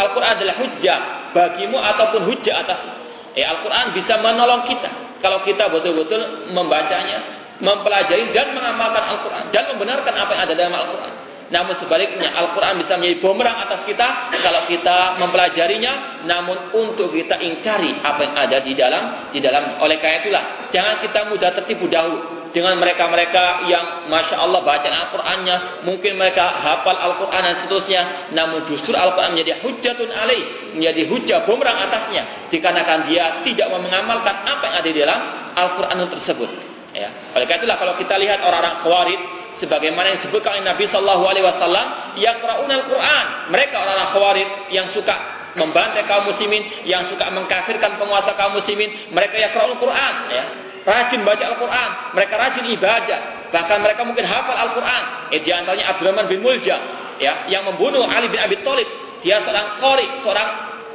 Al-Qur'an 0.00 0.40
adalah 0.40 0.56
hujjah 0.64 0.98
bagimu 1.36 1.76
ataupun 1.76 2.24
hujjah 2.24 2.64
atasmu. 2.64 2.94
Eh 3.36 3.44
Al-Qur'an 3.44 3.92
bisa 3.92 4.16
menolong 4.16 4.64
kita 4.64 5.08
kalau 5.18 5.42
kita 5.42 5.66
betul-betul 5.68 6.50
membacanya, 6.54 7.18
mempelajari 7.58 8.30
dan 8.30 8.54
mengamalkan 8.54 9.02
Al-Quran 9.02 9.44
dan 9.50 9.64
membenarkan 9.74 10.14
apa 10.14 10.30
yang 10.34 10.42
ada 10.46 10.54
dalam 10.54 10.74
Al-Quran. 10.78 11.12
Namun 11.48 11.74
sebaliknya 11.80 12.28
Al-Quran 12.36 12.76
bisa 12.76 13.00
menjadi 13.00 13.16
bumerang 13.24 13.56
atas 13.56 13.80
kita 13.88 14.36
kalau 14.44 14.68
kita 14.68 15.16
mempelajarinya. 15.16 16.24
Namun 16.28 16.76
untuk 16.76 17.16
kita 17.16 17.40
ingkari 17.40 18.04
apa 18.04 18.20
yang 18.20 18.34
ada 18.36 18.58
di 18.60 18.72
dalam 18.76 19.04
di 19.32 19.40
dalam. 19.40 19.80
Oleh 19.80 19.96
karena 19.96 20.20
itulah 20.20 20.44
jangan 20.68 21.00
kita 21.00 21.32
mudah 21.32 21.50
tertipu 21.56 21.88
dahulu 21.88 22.38
dengan 22.52 22.80
mereka-mereka 22.80 23.68
yang 23.68 24.08
masya 24.08 24.40
Allah 24.40 24.64
baca 24.64 24.88
Al-Qurannya, 24.88 25.84
mungkin 25.84 26.16
mereka 26.16 26.48
hafal 26.56 26.96
Al-Quran 26.96 27.42
dan 27.44 27.56
seterusnya. 27.64 28.02
Namun 28.32 28.68
justru 28.72 28.96
Al-Quran 28.96 29.36
menjadi 29.36 29.60
hujatun 29.60 30.08
alaih, 30.08 30.72
menjadi 30.76 31.02
hujah 31.08 31.38
bumerang 31.44 31.76
atasnya, 31.88 32.48
dikarenakan 32.48 33.08
dia 33.08 33.44
tidak 33.44 33.68
mengamalkan 33.72 34.44
apa 34.48 34.62
yang 34.64 34.76
ada 34.80 34.88
di 34.88 34.98
dalam 35.00 35.20
Al-Quran 35.56 35.96
tersebut. 36.12 36.50
Ya. 36.96 37.12
Oleh 37.36 37.44
karena 37.44 37.62
itulah 37.62 37.76
kalau 37.78 37.94
kita 38.00 38.16
lihat 38.16 38.40
orang-orang 38.40 38.80
khawarij 38.80 39.20
sebagaimana 39.58 40.14
yang 40.14 40.18
disebutkan 40.22 40.58
oleh 40.58 40.64
Nabi 40.64 40.84
sallallahu 40.86 41.24
alaihi 41.26 41.44
wasallam 41.44 41.86
yaqra'una 42.16 42.74
al-Qur'an. 42.82 43.26
Mereka 43.50 43.74
orang-orang 43.74 44.08
khawarij 44.14 44.48
yang 44.72 44.86
suka 44.94 45.16
membantai 45.58 46.06
kaum 46.06 46.30
muslimin 46.30 46.62
yang 46.86 47.10
suka 47.10 47.26
mengkafirkan 47.34 47.98
penguasa 47.98 48.38
kaum 48.38 48.54
muslimin 48.56 49.10
mereka 49.10 49.36
yaqra'ul 49.36 49.76
Qur'an 49.82 50.14
ya. 50.30 50.44
Rajin 50.88 51.20
baca 51.26 51.44
Al-Qur'an 51.44 51.90
mereka 52.16 52.34
rajin 52.38 52.64
ibadah. 52.72 53.50
Bahkan 53.52 53.76
mereka 53.84 54.00
mungkin 54.06 54.24
hafal 54.24 54.56
Al-Qur'an. 54.56 55.34
Eh, 55.34 55.42
di 55.42 55.50
antaranya 55.52 55.92
Abdurrahman 55.92 56.30
bin 56.30 56.40
Mulja 56.40 56.76
ya 57.20 57.44
yang 57.50 57.66
membunuh 57.68 58.06
Ali 58.08 58.32
bin 58.32 58.40
Abi 58.40 58.62
Thalib. 58.64 58.88
Dia 59.20 59.42
seorang 59.42 59.82
qari 59.82 60.06
seorang 60.22 60.48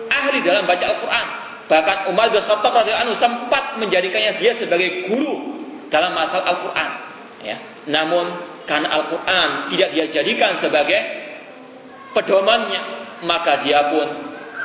ahli 0.09 0.39
dalam 0.41 0.63
baca 0.63 0.85
Al-Qur'an. 0.87 1.27
Bahkan 1.67 1.97
Umar 2.11 2.31
bin 2.31 2.41
Khattab 2.43 2.71
radhiyallahu 2.75 3.05
anhu 3.11 3.15
sempat 3.19 3.63
menjadikannya 3.79 4.39
dia 4.39 4.51
sebagai 4.59 5.11
guru 5.11 5.61
dalam 5.93 6.15
masalah 6.15 6.57
Al-Qur'an 6.57 6.89
ya. 7.43 7.57
Namun 7.85 8.52
karena 8.63 8.87
Al-Quran 8.91 9.49
tidak 9.75 9.89
dia 9.91 10.05
jadikan 10.11 10.59
sebagai 10.63 10.99
pedomannya, 12.15 12.81
maka 13.27 13.59
dia 13.63 13.91
pun 13.91 14.07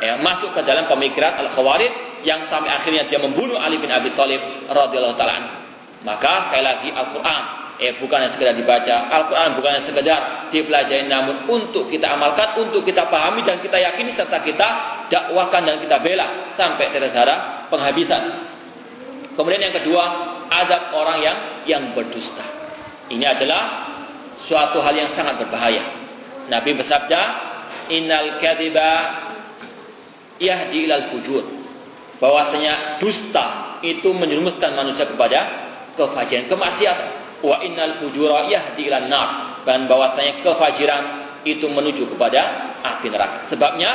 ya, 0.03 0.19
masuk 0.23 0.55
ke 0.55 0.61
dalam 0.63 0.87
pemikiran 0.87 1.35
Al-Khawarid 1.47 2.23
yang 2.23 2.47
sampai 2.51 2.71
akhirnya 2.71 3.07
dia 3.07 3.19
membunuh 3.19 3.59
Ali 3.59 3.79
bin 3.79 3.91
Abi 3.91 4.11
Thalib 4.15 4.43
radhiyallahu 4.71 5.15
taala 5.15 5.55
Maka 6.03 6.51
sekali 6.51 6.63
lagi 6.67 6.89
Al-Quran 6.95 7.43
eh 7.79 7.95
bukan 7.95 8.27
yang 8.27 8.33
sekedar 8.35 8.59
dibaca, 8.59 9.07
Al-Quran 9.07 9.49
bukan 9.55 9.71
yang 9.79 9.87
sekedar 9.87 10.21
dipelajari 10.51 11.07
namun 11.07 11.47
untuk 11.47 11.87
kita 11.87 12.11
amalkan, 12.11 12.59
untuk 12.59 12.83
kita 12.83 13.07
pahami 13.07 13.47
dan 13.47 13.63
kita 13.63 13.79
yakini 13.79 14.19
serta 14.19 14.43
kita 14.43 14.69
dakwakan 15.07 15.63
dan 15.63 15.77
kita 15.79 16.03
bela 16.03 16.59
sampai 16.59 16.91
tersara 16.91 17.67
penghabisan. 17.71 18.51
Kemudian 19.39 19.71
yang 19.71 19.75
kedua, 19.79 20.05
adab 20.51 20.91
orang 20.91 21.19
yang 21.23 21.37
yang 21.71 21.83
berdusta. 21.95 22.58
Ini 23.09 23.25
adalah 23.25 23.63
suatu 24.45 24.79
hal 24.85 24.95
yang 24.95 25.11
sangat 25.17 25.41
berbahaya. 25.41 25.85
Nabi 26.49 26.77
bersabda, 26.77 27.21
"Innal 27.93 28.37
kadhiba 28.41 28.91
yahdi 30.41 30.89
ilal 30.89 31.13
fujur." 31.13 31.45
Bahwasanya 32.19 32.99
dusta 32.99 33.79
itu 33.81 34.11
menjerumuskan 34.11 34.75
manusia 34.75 35.07
kepada 35.07 35.41
kefajiran, 35.95 36.51
kemaksiatan. 36.51 37.09
Wa 37.39 37.63
innal 37.63 38.03
fujura 38.03 38.51
yahdi 38.51 38.91
ilal 38.91 39.07
nar. 39.07 39.63
Dan 39.63 39.87
bahwasanya 39.87 40.43
kefajiran 40.43 41.03
itu 41.47 41.65
menuju 41.71 42.11
kepada 42.13 42.75
api 42.83 43.09
neraka. 43.09 43.47
Sebabnya 43.49 43.91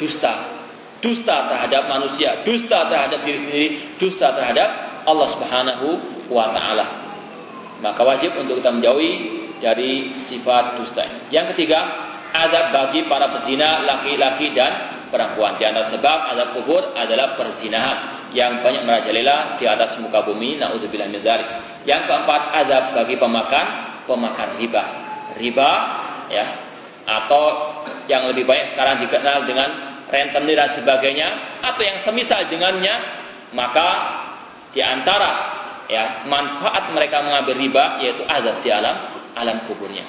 dusta. 0.00 0.56
Dusta 1.04 1.52
terhadap 1.52 1.92
manusia, 1.92 2.40
dusta 2.42 2.88
terhadap 2.88 3.20
diri 3.22 3.38
sendiri, 3.44 3.68
dusta 4.00 4.32
terhadap 4.32 4.68
Allah 5.04 5.28
Subhanahu 5.28 5.86
wa 6.32 6.50
taala. 6.56 7.05
Maka 7.84 8.00
wajib 8.02 8.36
untuk 8.40 8.60
kita 8.60 8.72
menjauhi 8.72 9.12
dari 9.60 10.16
sifat 10.24 10.80
dusta 10.80 11.04
ini. 11.04 11.20
Yang 11.32 11.56
ketiga, 11.56 11.80
adab 12.32 12.72
bagi 12.72 13.04
para 13.08 13.32
pezina 13.36 13.84
laki-laki 13.84 14.52
dan 14.56 15.06
perempuan. 15.12 15.60
Di 15.60 15.64
antara 15.68 15.92
sebab 15.92 16.18
adab 16.32 16.48
kubur 16.56 16.92
adalah 16.96 17.36
perzinahan 17.36 18.28
yang 18.32 18.60
banyak 18.60 18.84
merajalela 18.84 19.60
di 19.60 19.64
atas 19.68 19.96
muka 20.00 20.24
bumi. 20.24 20.60
Naudzubillah 20.60 21.08
min 21.08 21.20
dzalik. 21.20 21.48
Yang 21.84 22.02
keempat, 22.08 22.42
adab 22.64 22.84
bagi 22.96 23.16
pemakan 23.20 23.66
pemakan 24.08 24.48
riba. 24.56 24.84
Riba 25.36 25.70
ya 26.32 26.46
atau 27.06 27.44
yang 28.10 28.26
lebih 28.26 28.42
banyak 28.42 28.74
sekarang 28.74 28.98
dikenal 29.06 29.46
dengan 29.46 29.68
rentenir 30.10 30.58
dan 30.58 30.70
sebagainya 30.74 31.28
atau 31.62 31.82
yang 31.82 31.98
semisal 32.02 32.50
dengannya 32.50 32.94
maka 33.54 33.88
di 34.74 34.82
antara 34.82 35.55
ya 35.86 36.26
manfaat 36.26 36.90
mereka 36.90 37.22
mengambil 37.22 37.54
riba 37.58 37.84
yaitu 38.02 38.22
azab 38.26 38.62
di 38.62 38.70
alam 38.70 38.96
alam 39.36 39.68
kuburnya. 39.68 40.04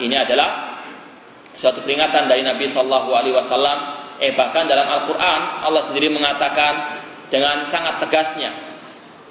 Ini 0.00 0.16
adalah 0.24 0.80
suatu 1.60 1.84
peringatan 1.84 2.26
dari 2.26 2.42
Nabi 2.42 2.70
Shallallahu 2.72 3.10
Alaihi 3.12 3.34
Wasallam. 3.36 3.78
Eh 4.18 4.34
bahkan 4.34 4.66
dalam 4.66 4.88
Al-Quran 4.90 5.40
Allah 5.62 5.82
sendiri 5.86 6.10
mengatakan 6.10 6.98
dengan 7.30 7.70
sangat 7.70 8.02
tegasnya, 8.02 8.50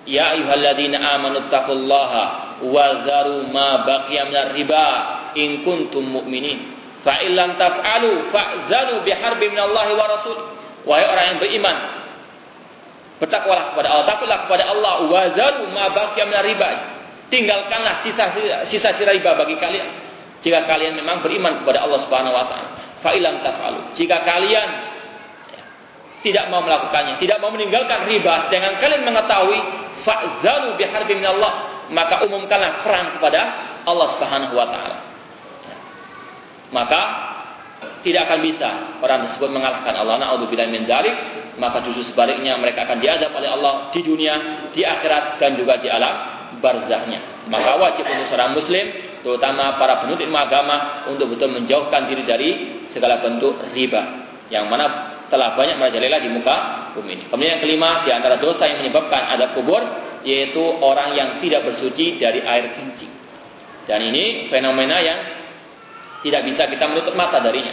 Ya 0.07 0.31
ayuhalladzina 0.31 1.03
amanu 1.19 1.51
taqullaha 1.51 2.55
wa 2.63 2.85
zaru 3.03 3.51
ma 3.51 3.83
baqiya 3.83 4.31
minar 4.31 4.55
riba 4.55 4.87
in 5.35 5.67
kuntum 5.67 6.07
mu'minin. 6.07 6.77
Fa 7.03 7.19
illam 7.19 7.59
taf'alu 7.59 8.31
fa'zanu 8.31 9.03
biharbin 9.03 9.51
minallahi 9.51 9.91
wa 9.99 10.05
rasul. 10.07 10.37
Wahai 10.87 11.03
orang 11.03 11.25
yang 11.35 11.39
beriman, 11.43 11.77
bertakwalah 13.19 13.75
kepada 13.75 13.87
Allah, 13.91 14.05
takutlah 14.07 14.26
kepada 14.47 14.71
Allah 14.71 15.05
wa 15.05 15.23
zaru 15.35 15.69
ma 15.75 15.91
baqiya 15.91 16.39
riba 16.41 16.69
tinggalkanlah 17.27 18.01
sisa-sisa 18.65 19.03
riba 19.03 19.35
bagi 19.35 19.59
kalian 19.59 20.07
jika 20.41 20.69
kalian 20.69 20.95
memang 20.97 21.25
beriman 21.25 21.59
kepada 21.59 21.81
Allah 21.81 21.99
Subhanahu 22.05 22.33
wa 22.33 22.45
taala. 22.45 22.69
Fa 23.01 23.11
ilam 23.13 23.41
taf'alu. 23.41 23.93
Jika 23.97 24.21
kalian 24.21 24.69
tidak 26.21 26.49
mau 26.49 26.61
melakukannya, 26.65 27.17
tidak 27.21 27.37
mau 27.41 27.49
meninggalkan 27.53 28.05
riba 28.09 28.49
dengan 28.49 28.77
kalian 28.77 29.05
mengetahui 29.05 29.59
fa'zanu 30.05 30.77
biharbi 30.77 31.13
Allah, 31.25 31.85
maka 31.89 32.25
umumkanlah 32.25 32.85
perang 32.85 33.17
kepada 33.17 33.41
Allah 33.85 34.07
Subhanahu 34.13 34.53
wa 34.53 34.67
taala. 34.69 34.97
Maka 36.67 37.01
tidak 38.01 38.27
akan 38.29 38.39
bisa 38.43 38.69
orang 39.01 39.25
tersebut 39.25 39.49
mengalahkan 39.49 39.93
Allah. 39.93 40.21
Nauzubillah 40.21 40.69
min 40.69 40.85
dzalik, 40.85 41.15
maka 41.57 41.81
justru 41.85 42.13
sebaliknya 42.13 42.57
mereka 42.57 42.85
akan 42.85 42.97
diadab 43.01 43.33
oleh 43.33 43.49
Allah 43.49 43.89
di 43.89 44.01
dunia, 44.05 44.35
di 44.69 44.85
akhirat 44.85 45.41
dan 45.41 45.57
juga 45.57 45.81
di 45.81 45.89
alam 45.89 46.15
barzahnya. 46.61 47.49
Maka 47.49 47.77
wajib 47.81 48.05
untuk 48.05 48.27
seorang 48.29 48.53
muslim, 48.53 48.85
terutama 49.25 49.77
para 49.81 50.05
penuntut 50.05 50.29
agama 50.29 51.09
untuk 51.09 51.33
betul 51.33 51.53
menjauhkan 51.53 52.09
diri 52.09 52.23
dari 52.23 52.49
segala 52.93 53.19
bentuk 53.21 53.57
riba 53.73 54.29
yang 54.47 54.71
mana 54.71 55.17
telah 55.27 55.59
banyak 55.59 55.75
merajalela 55.75 56.23
di 56.23 56.29
muka 56.31 56.55
bumi 56.95 57.19
ini. 57.19 57.23
Kemudian 57.27 57.59
yang 57.59 57.61
kelima 57.61 57.89
di 58.07 58.11
antara 58.15 58.39
dosa 58.39 58.63
yang 58.63 58.79
menyebabkan 58.79 59.35
adab 59.35 59.57
kubur 59.59 59.81
yaitu 60.23 60.61
orang 60.61 61.13
yang 61.15 61.29
tidak 61.43 61.67
bersuci 61.67 62.19
dari 62.19 62.43
air 62.43 62.73
kencing. 62.75 63.11
Dan 63.87 64.03
ini 64.03 64.51
fenomena 64.51 64.99
yang 64.99 65.19
tidak 66.23 66.43
bisa 66.47 66.67
kita 66.67 66.85
menutup 66.91 67.15
mata 67.15 67.39
darinya. 67.39 67.71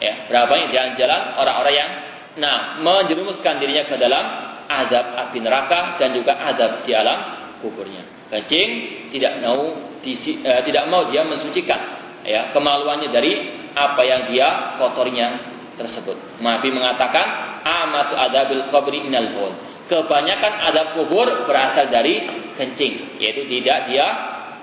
Ya, 0.00 0.24
berapa 0.32 0.48
banyak 0.48 0.68
jalan-jalan 0.72 1.20
orang-orang 1.36 1.74
yang 1.76 1.90
nah 2.38 2.78
menjerumuskan 2.78 3.58
dirinya 3.58 3.88
ke 3.90 3.96
dalam 3.98 4.24
azab 4.70 5.18
api 5.18 5.38
neraka 5.42 5.98
dan 5.98 6.14
juga 6.14 6.38
azab 6.46 6.86
di 6.86 6.94
alam 6.94 7.18
kuburnya. 7.58 8.30
Kencing 8.30 8.70
tidak 9.10 9.42
mau 9.42 9.74
disi, 9.98 10.38
uh, 10.40 10.62
tidak 10.62 10.86
mau 10.86 11.10
dia 11.10 11.26
mensucikan 11.26 11.80
ya 12.22 12.54
kemaluannya 12.54 13.10
dari 13.10 13.32
apa 13.74 14.02
yang 14.06 14.30
dia 14.30 14.78
kotornya 14.78 15.26
tersebut. 15.74 16.40
Nabi 16.42 16.68
mengatakan 16.70 17.26
amatu 17.66 18.14
adabil 18.14 18.70
qabri 18.70 19.02
minal 19.02 19.34
bawl. 19.34 19.52
Kebanyakan 19.90 20.52
adab 20.70 20.86
kubur 20.94 21.26
berasal 21.50 21.90
dari 21.90 22.22
kencing, 22.54 23.18
yaitu 23.18 23.42
tidak 23.50 23.90
dia 23.90 24.06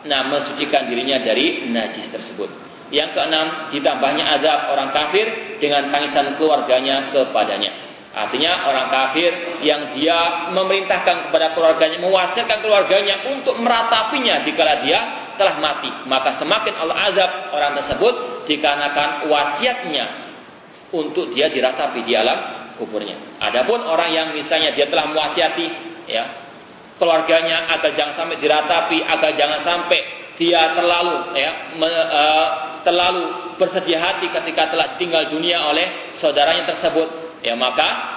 nah 0.07 0.23
mensucikan 0.31 0.87
dirinya 0.87 1.19
dari 1.19 1.67
najis 1.67 2.07
tersebut. 2.07 2.66
Yang 2.87 3.19
keenam, 3.19 3.47
ditambahnya 3.73 4.25
adab 4.39 4.71
orang 4.71 4.95
kafir 4.95 5.59
dengan 5.59 5.91
tangisan 5.91 6.39
keluarganya 6.39 7.11
kepadanya. 7.11 7.87
Artinya 8.17 8.65
orang 8.65 8.87
kafir 8.89 9.61
yang 9.61 9.93
dia 9.93 10.49
memerintahkan 10.49 11.29
kepada 11.29 11.53
keluarganya, 11.53 12.01
mewasiatkan 12.01 12.65
keluarganya 12.65 13.29
untuk 13.29 13.59
meratapinya 13.61 14.41
dikala 14.41 14.81
dia 14.81 14.99
telah 15.37 15.61
mati. 15.61 15.91
Maka 16.09 16.41
semakin 16.41 16.73
Allah 16.81 16.97
azab 17.13 17.31
orang 17.53 17.71
tersebut 17.77 18.13
dikarenakan 18.49 19.29
wasiatnya 19.29 20.05
untuk 20.95 21.29
dia 21.29 21.53
diratapi 21.53 22.01
di 22.07 22.17
alam 22.17 22.71
kuburnya. 22.81 23.37
Adapun 23.37 23.85
orang 23.85 24.09
yang 24.09 24.27
misalnya 24.33 24.73
dia 24.73 24.89
telah 24.89 25.13
mewasiati 25.13 25.65
ya 26.09 26.25
keluarganya 26.97 27.69
agar 27.69 27.93
jangan 27.93 28.15
sampai 28.17 28.37
diratapi, 28.41 28.97
agar 29.05 29.31
jangan 29.37 29.61
sampai 29.61 29.99
dia 30.37 30.73
terlalu 30.73 31.37
ya 31.37 31.51
me, 31.77 31.89
uh, 31.89 32.47
terlalu 32.87 33.55
bersedia 33.59 33.99
hati 33.99 34.31
ketika 34.31 34.71
telah 34.71 34.95
tinggal 34.95 35.27
dunia 35.27 35.67
oleh 35.67 36.15
saudaranya 36.15 36.71
tersebut 36.71 37.39
ya 37.43 37.59
maka 37.59 38.15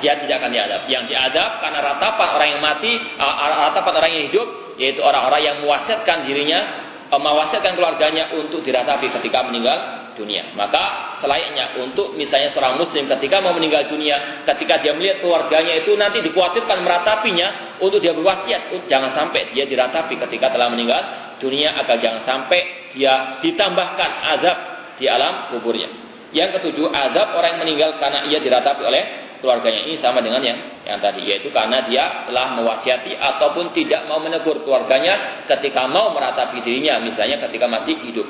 dia 0.00 0.20
tidak 0.20 0.44
akan 0.44 0.50
diadab. 0.52 0.82
Yang 0.88 1.04
diadab 1.12 1.50
karena 1.64 1.78
ratapan 1.80 2.28
orang 2.36 2.48
yang 2.56 2.62
mati, 2.62 2.92
ratapan 3.16 3.92
orang 3.96 4.10
yang 4.12 4.24
hidup, 4.28 4.46
yaitu 4.76 5.00
orang-orang 5.00 5.40
yang 5.40 5.56
mewasiatkan 5.64 6.28
dirinya, 6.28 6.60
uh, 7.08 7.20
mewasiatkan 7.20 7.76
keluarganya 7.76 8.36
untuk 8.36 8.60
diratapi 8.60 9.08
ketika 9.20 9.40
meninggal 9.46 9.78
dunia. 10.16 10.52
Maka 10.56 11.16
selayaknya 11.20 11.80
untuk 11.80 12.16
misalnya 12.16 12.48
seorang 12.52 12.80
muslim 12.80 13.04
ketika 13.16 13.40
mau 13.44 13.52
meninggal 13.52 13.88
dunia, 13.88 14.44
ketika 14.48 14.80
dia 14.80 14.96
melihat 14.96 15.20
keluarganya 15.20 15.76
itu 15.80 15.92
nanti 15.96 16.24
dikhawatirkan 16.24 16.80
meratapinya 16.80 17.80
untuk 17.80 18.00
dia 18.00 18.16
berwasiat, 18.16 18.72
jangan 18.88 19.12
sampai 19.12 19.52
dia 19.52 19.68
diratapi 19.68 20.16
ketika 20.28 20.56
telah 20.56 20.72
meninggal 20.72 21.00
dunia 21.36 21.76
agar 21.76 22.00
jangan 22.00 22.24
sampai 22.24 22.85
dia 22.96 23.38
ditambahkan 23.44 24.10
azab 24.36 24.58
di 24.96 25.04
alam 25.04 25.52
kuburnya. 25.52 25.92
Yang 26.32 26.58
ketujuh, 26.58 26.90
azab 26.90 27.36
orang 27.36 27.56
yang 27.56 27.60
meninggal 27.68 27.90
karena 28.00 28.24
ia 28.26 28.40
diratapi 28.40 28.82
oleh 28.82 29.02
keluarganya 29.38 29.84
ini 29.84 30.00
sama 30.00 30.24
dengan 30.24 30.40
yang 30.40 30.58
yang 30.88 30.98
tadi 30.98 31.28
yaitu 31.28 31.52
karena 31.52 31.84
dia 31.84 32.24
telah 32.24 32.56
mewasiati 32.56 33.14
ataupun 33.14 33.76
tidak 33.76 34.08
mau 34.08 34.16
menegur 34.16 34.64
keluarganya 34.64 35.44
ketika 35.44 35.84
mau 35.86 36.10
meratapi 36.16 36.64
dirinya 36.64 36.98
misalnya 37.04 37.36
ketika 37.46 37.68
masih 37.68 38.00
hidup. 38.00 38.26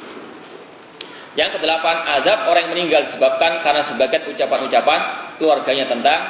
Yang 1.37 1.61
kedelapan, 1.61 2.01
azab 2.21 2.49
orang 2.49 2.69
yang 2.69 2.73
meninggal 2.73 3.01
disebabkan 3.13 3.61
karena 3.61 3.85
sebagian 3.85 4.25
ucapan-ucapan 4.33 5.01
keluarganya 5.37 5.85
tentang 5.85 6.21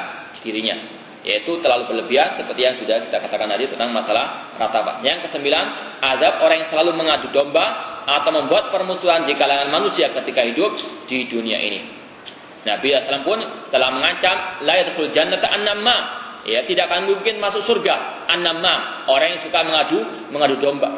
dirinya. 0.43 0.75
Yaitu 1.23 1.59
terlalu 1.63 1.91
berlebihan 1.91 2.35
seperti 2.35 2.61
yang 2.67 2.75
sudah 2.75 3.07
kita 3.07 3.17
katakan 3.23 3.47
tadi 3.55 3.71
tentang 3.71 3.95
masalah 3.95 4.51
ratapan. 4.59 4.99
Yang 5.07 5.31
kesembilan, 5.31 5.65
azab 6.03 6.43
orang 6.43 6.57
yang 6.63 6.69
selalu 6.71 6.91
mengadu 6.95 7.27
domba 7.31 7.96
atau 8.07 8.31
membuat 8.31 8.71
permusuhan 8.71 9.27
di 9.27 9.35
kalangan 9.35 9.67
manusia 9.67 10.15
ketika 10.15 10.47
hidup 10.47 10.79
di 11.11 11.27
dunia 11.27 11.59
ini. 11.59 11.79
Nabi 12.63 12.95
SAW 12.95 13.27
pun 13.27 13.39
telah 13.67 13.91
mengancam 13.91 14.63
la 14.63 14.73
yadkhul 14.79 15.11
jannata 15.11 15.51
annamam. 15.51 16.03
Ya, 16.47 16.63
tidak 16.63 16.87
akan 16.87 17.11
mungkin 17.11 17.43
masuk 17.43 17.67
surga 17.67 18.23
annamam, 18.31 19.11
orang 19.11 19.35
yang 19.35 19.41
suka 19.43 19.59
mengadu 19.67 19.99
mengadu 20.31 20.55
domba 20.63 20.95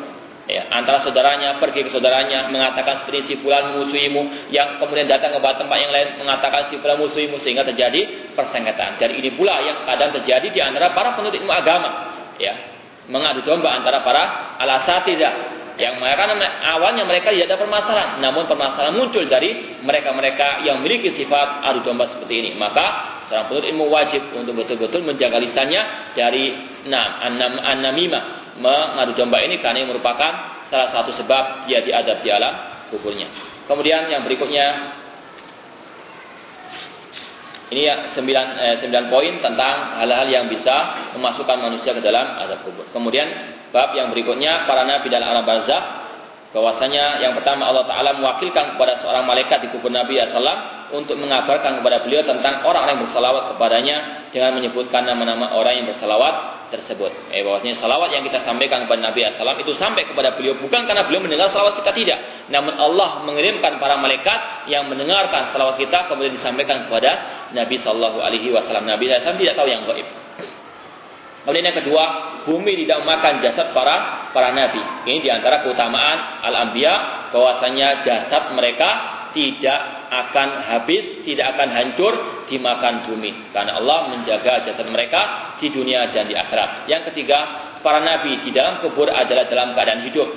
ya, 0.50 0.66
antara 0.74 1.06
saudaranya 1.06 1.62
pergi 1.62 1.86
ke 1.86 1.90
saudaranya 1.90 2.50
mengatakan 2.50 3.06
seperti 3.06 3.34
si 3.34 3.34
fulan 3.42 3.78
musuhimu 3.78 4.50
yang 4.50 4.82
kemudian 4.82 5.06
datang 5.06 5.38
ke 5.38 5.40
tempat 5.42 5.78
yang 5.78 5.94
lain 5.94 6.08
mengatakan 6.22 6.70
si 6.74 6.82
fulan 6.82 6.98
musuhimu 6.98 7.38
sehingga 7.42 7.66
terjadi 7.66 8.34
persengketaan. 8.34 8.98
Jadi 8.98 9.14
ini 9.22 9.34
pula 9.38 9.58
yang 9.62 9.86
kadang 9.86 10.14
terjadi 10.22 10.50
di 10.50 10.60
antara 10.62 10.94
para 10.94 11.14
penuntut 11.14 11.38
ilmu 11.38 11.54
agama, 11.54 11.90
ya, 12.42 12.54
mengadu 13.10 13.46
domba 13.46 13.74
antara 13.78 14.02
para 14.02 14.58
alasatidah 14.58 15.59
yang 15.80 15.96
mereka 15.96 16.28
awalnya 16.76 17.08
mereka 17.08 17.32
tidak 17.32 17.56
ada 17.56 17.58
permasalahan, 17.58 18.10
namun 18.20 18.44
permasalahan 18.52 19.00
muncul 19.00 19.24
dari 19.32 19.80
mereka-mereka 19.80 20.68
yang 20.68 20.84
memiliki 20.84 21.16
sifat 21.16 21.64
adu 21.64 21.88
domba 21.88 22.12
seperti 22.12 22.36
ini. 22.36 22.50
Maka 22.60 23.24
seorang 23.32 23.48
penuntut 23.48 23.68
ilmu 23.72 23.86
wajib 23.88 24.22
untuk 24.36 24.60
betul-betul 24.60 25.08
menjaga 25.08 25.40
lisannya 25.40 26.12
dari 26.20 26.52
enam, 26.84 27.10
enam, 27.32 27.52
anamimah 27.64 28.24
mengadu 28.60 29.16
domba 29.16 29.40
ini 29.40 29.64
karena 29.64 29.80
ini 29.80 29.88
merupakan 29.88 30.64
salah 30.68 30.92
satu 30.92 31.16
sebab 31.16 31.64
dia 31.66 31.80
diadab 31.80 32.20
di 32.20 32.30
alam 32.30 32.54
kuburnya. 32.92 33.32
Kemudian 33.64 34.12
yang 34.12 34.28
berikutnya 34.28 35.00
ini 37.70 37.86
ya 37.86 38.10
sembilan, 38.12 38.46
eh, 38.58 38.76
sembilan 38.82 39.06
poin 39.08 39.34
tentang 39.40 40.02
hal-hal 40.02 40.28
yang 40.28 40.46
bisa 40.52 41.08
memasukkan 41.16 41.58
manusia 41.62 41.94
ke 41.94 42.02
dalam 42.02 42.36
adab 42.36 42.66
kubur. 42.66 42.90
Kemudian 42.92 43.59
bab 43.70 43.94
yang 43.94 44.10
berikutnya 44.14 44.66
para 44.66 44.86
nabi 44.86 45.08
dalam 45.10 45.30
alam 45.30 45.46
barzakh 45.46 46.00
bahwasanya 46.50 47.22
yang 47.22 47.38
pertama 47.38 47.70
Allah 47.70 47.86
Taala 47.86 48.18
mewakilkan 48.18 48.74
kepada 48.74 48.98
seorang 48.98 49.22
malaikat 49.30 49.62
di 49.62 49.68
kubur 49.70 49.94
Nabi 49.94 50.18
SAW 50.18 50.90
untuk 50.98 51.22
mengabarkan 51.22 51.78
kepada 51.82 52.02
beliau 52.02 52.26
tentang 52.26 52.66
orang-orang 52.66 52.98
yang 52.98 53.04
bersalawat 53.06 53.44
kepadanya 53.54 53.98
dengan 54.34 54.58
menyebutkan 54.58 55.06
nama-nama 55.06 55.54
orang 55.54 55.78
yang 55.78 55.88
bersalawat 55.94 56.66
tersebut. 56.74 57.34
Eh 57.34 57.46
bahwasanya 57.46 57.78
salawat 57.78 58.14
yang 58.14 58.26
kita 58.26 58.42
sampaikan 58.42 58.86
kepada 58.86 59.02
Nabi 59.10 59.26
Assalam 59.26 59.58
itu 59.62 59.74
sampai 59.78 60.10
kepada 60.10 60.34
beliau 60.38 60.58
bukan 60.58 60.86
karena 60.86 61.06
beliau 61.06 61.22
mendengar 61.22 61.50
salawat 61.54 61.82
kita 61.82 61.92
tidak, 61.94 62.20
namun 62.50 62.74
Allah 62.78 63.26
mengirimkan 63.26 63.78
para 63.78 63.98
malaikat 63.98 64.70
yang 64.70 64.90
mendengarkan 64.90 65.54
salawat 65.54 65.78
kita 65.78 66.10
kemudian 66.10 66.34
disampaikan 66.34 66.90
kepada 66.90 67.46
Nabi 67.54 67.78
Shallallahu 67.78 68.22
Alaihi 68.22 68.50
Wasallam. 68.54 68.90
Nabi 68.90 69.10
Assalam 69.14 69.38
tidak 69.38 69.54
tahu 69.58 69.70
yang 69.70 69.86
gaib. 69.86 70.19
Kemudian 71.44 71.72
yang 71.72 71.80
kedua, 71.80 72.04
bumi 72.44 72.86
tidak 72.86 73.06
makan 73.08 73.40
jasad 73.40 73.72
para 73.72 74.30
para 74.36 74.52
nabi. 74.52 74.82
Ini 75.08 75.20
di 75.24 75.30
antara 75.32 75.64
keutamaan 75.64 76.44
al-anbiya 76.44 77.30
bahwasanya 77.32 78.04
jasad 78.04 78.54
mereka 78.54 79.20
tidak 79.32 80.10
akan 80.10 80.66
habis, 80.66 81.22
tidak 81.22 81.54
akan 81.56 81.70
hancur 81.70 82.14
dimakan 82.50 83.06
bumi. 83.06 83.54
Karena 83.54 83.78
Allah 83.78 84.10
menjaga 84.10 84.66
jasad 84.66 84.90
mereka 84.90 85.54
di 85.62 85.70
dunia 85.70 86.10
dan 86.10 86.26
di 86.26 86.36
akhirat. 86.36 86.90
Yang 86.90 87.14
ketiga, 87.14 87.40
para 87.86 88.02
nabi 88.02 88.42
di 88.42 88.50
dalam 88.50 88.82
kubur 88.82 89.08
adalah 89.08 89.46
dalam 89.46 89.78
keadaan 89.78 90.02
hidup. 90.10 90.30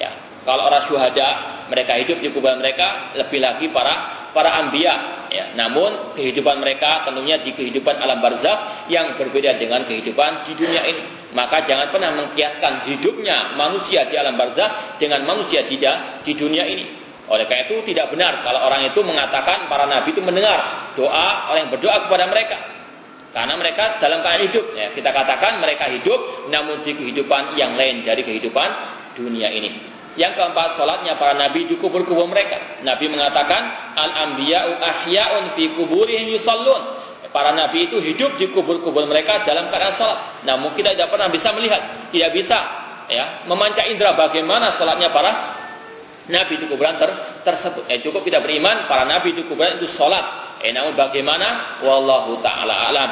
Ya, 0.00 0.10
kalau 0.48 0.66
orang 0.66 0.88
syuhada, 0.88 1.28
mereka 1.68 2.00
hidup 2.00 2.18
di 2.24 2.32
kubur 2.32 2.56
mereka, 2.56 3.12
lebih 3.14 3.38
lagi 3.44 3.68
para 3.68 4.17
para 4.38 4.54
ambia. 4.62 5.26
Ya, 5.28 5.52
namun 5.58 6.14
kehidupan 6.14 6.62
mereka 6.62 7.04
tentunya 7.04 7.42
di 7.42 7.52
kehidupan 7.52 8.00
alam 8.00 8.22
barzakh 8.22 8.88
yang 8.88 9.18
berbeda 9.18 9.58
dengan 9.58 9.84
kehidupan 9.84 10.46
di 10.46 10.54
dunia 10.54 10.86
ini. 10.86 11.34
Maka 11.36 11.66
jangan 11.68 11.92
pernah 11.92 12.16
mengkiaskan 12.16 12.88
hidupnya 12.88 13.58
manusia 13.58 14.06
di 14.08 14.16
alam 14.16 14.38
barzakh 14.38 14.96
dengan 14.96 15.26
manusia 15.26 15.66
tidak 15.66 16.24
di 16.24 16.32
dunia 16.32 16.64
ini. 16.64 16.86
Oleh 17.28 17.44
karena 17.44 17.68
itu 17.68 17.84
tidak 17.92 18.08
benar 18.08 18.40
kalau 18.40 18.64
orang 18.64 18.88
itu 18.88 19.04
mengatakan 19.04 19.68
para 19.68 19.84
nabi 19.84 20.16
itu 20.16 20.24
mendengar 20.24 20.94
doa 20.96 21.52
orang 21.52 21.68
yang 21.68 21.72
berdoa 21.76 22.08
kepada 22.08 22.24
mereka. 22.30 22.58
Karena 23.28 23.54
mereka 23.60 24.00
dalam 24.00 24.24
keadaan 24.24 24.48
hidup. 24.48 24.64
Ya, 24.72 24.86
kita 24.96 25.12
katakan 25.12 25.60
mereka 25.60 25.92
hidup 25.92 26.48
namun 26.48 26.80
di 26.80 26.96
kehidupan 26.96 27.60
yang 27.60 27.76
lain 27.76 28.00
dari 28.00 28.24
kehidupan 28.24 28.68
dunia 29.12 29.52
ini. 29.52 29.87
Yang 30.18 30.34
keempat, 30.34 30.74
sholatnya 30.74 31.14
para 31.14 31.38
nabi 31.38 31.70
di 31.70 31.78
kubur-kubur 31.78 32.26
mereka. 32.26 32.82
Nabi 32.82 33.06
mengatakan, 33.06 33.94
Al-anbiya'u 33.94 34.82
ahya'un 34.82 35.54
fi 35.54 35.78
kuburihim 35.78 36.34
yusallun. 36.34 37.06
Para 37.30 37.54
nabi 37.54 37.86
itu 37.86 38.02
hidup 38.02 38.34
di 38.34 38.50
kubur-kubur 38.50 39.06
mereka 39.06 39.46
dalam 39.46 39.70
keadaan 39.70 39.94
sholat. 39.94 40.18
Namun 40.42 40.74
kita 40.74 40.98
tidak 40.98 41.14
pernah 41.14 41.30
bisa 41.30 41.54
melihat, 41.54 42.10
tidak 42.10 42.34
bisa 42.34 42.58
ya 43.08 43.46
memanca 43.46 43.86
indera 43.86 44.18
bagaimana 44.18 44.74
sholatnya 44.74 45.08
para 45.14 45.30
nabi 46.26 46.60
di 46.60 46.66
kuburan 46.66 46.98
ter, 46.98 47.10
tersebut. 47.46 47.86
Eh, 47.86 48.02
cukup 48.02 48.26
kita 48.26 48.42
beriman 48.42 48.90
para 48.90 49.06
nabi 49.06 49.38
di 49.38 49.46
kuburan 49.46 49.78
itu 49.78 49.86
sholat. 49.86 50.58
Eh, 50.66 50.74
namun 50.74 50.98
bagaimana? 50.98 51.78
Wallahu 51.86 52.42
taala 52.42 52.90
alam. 52.90 53.10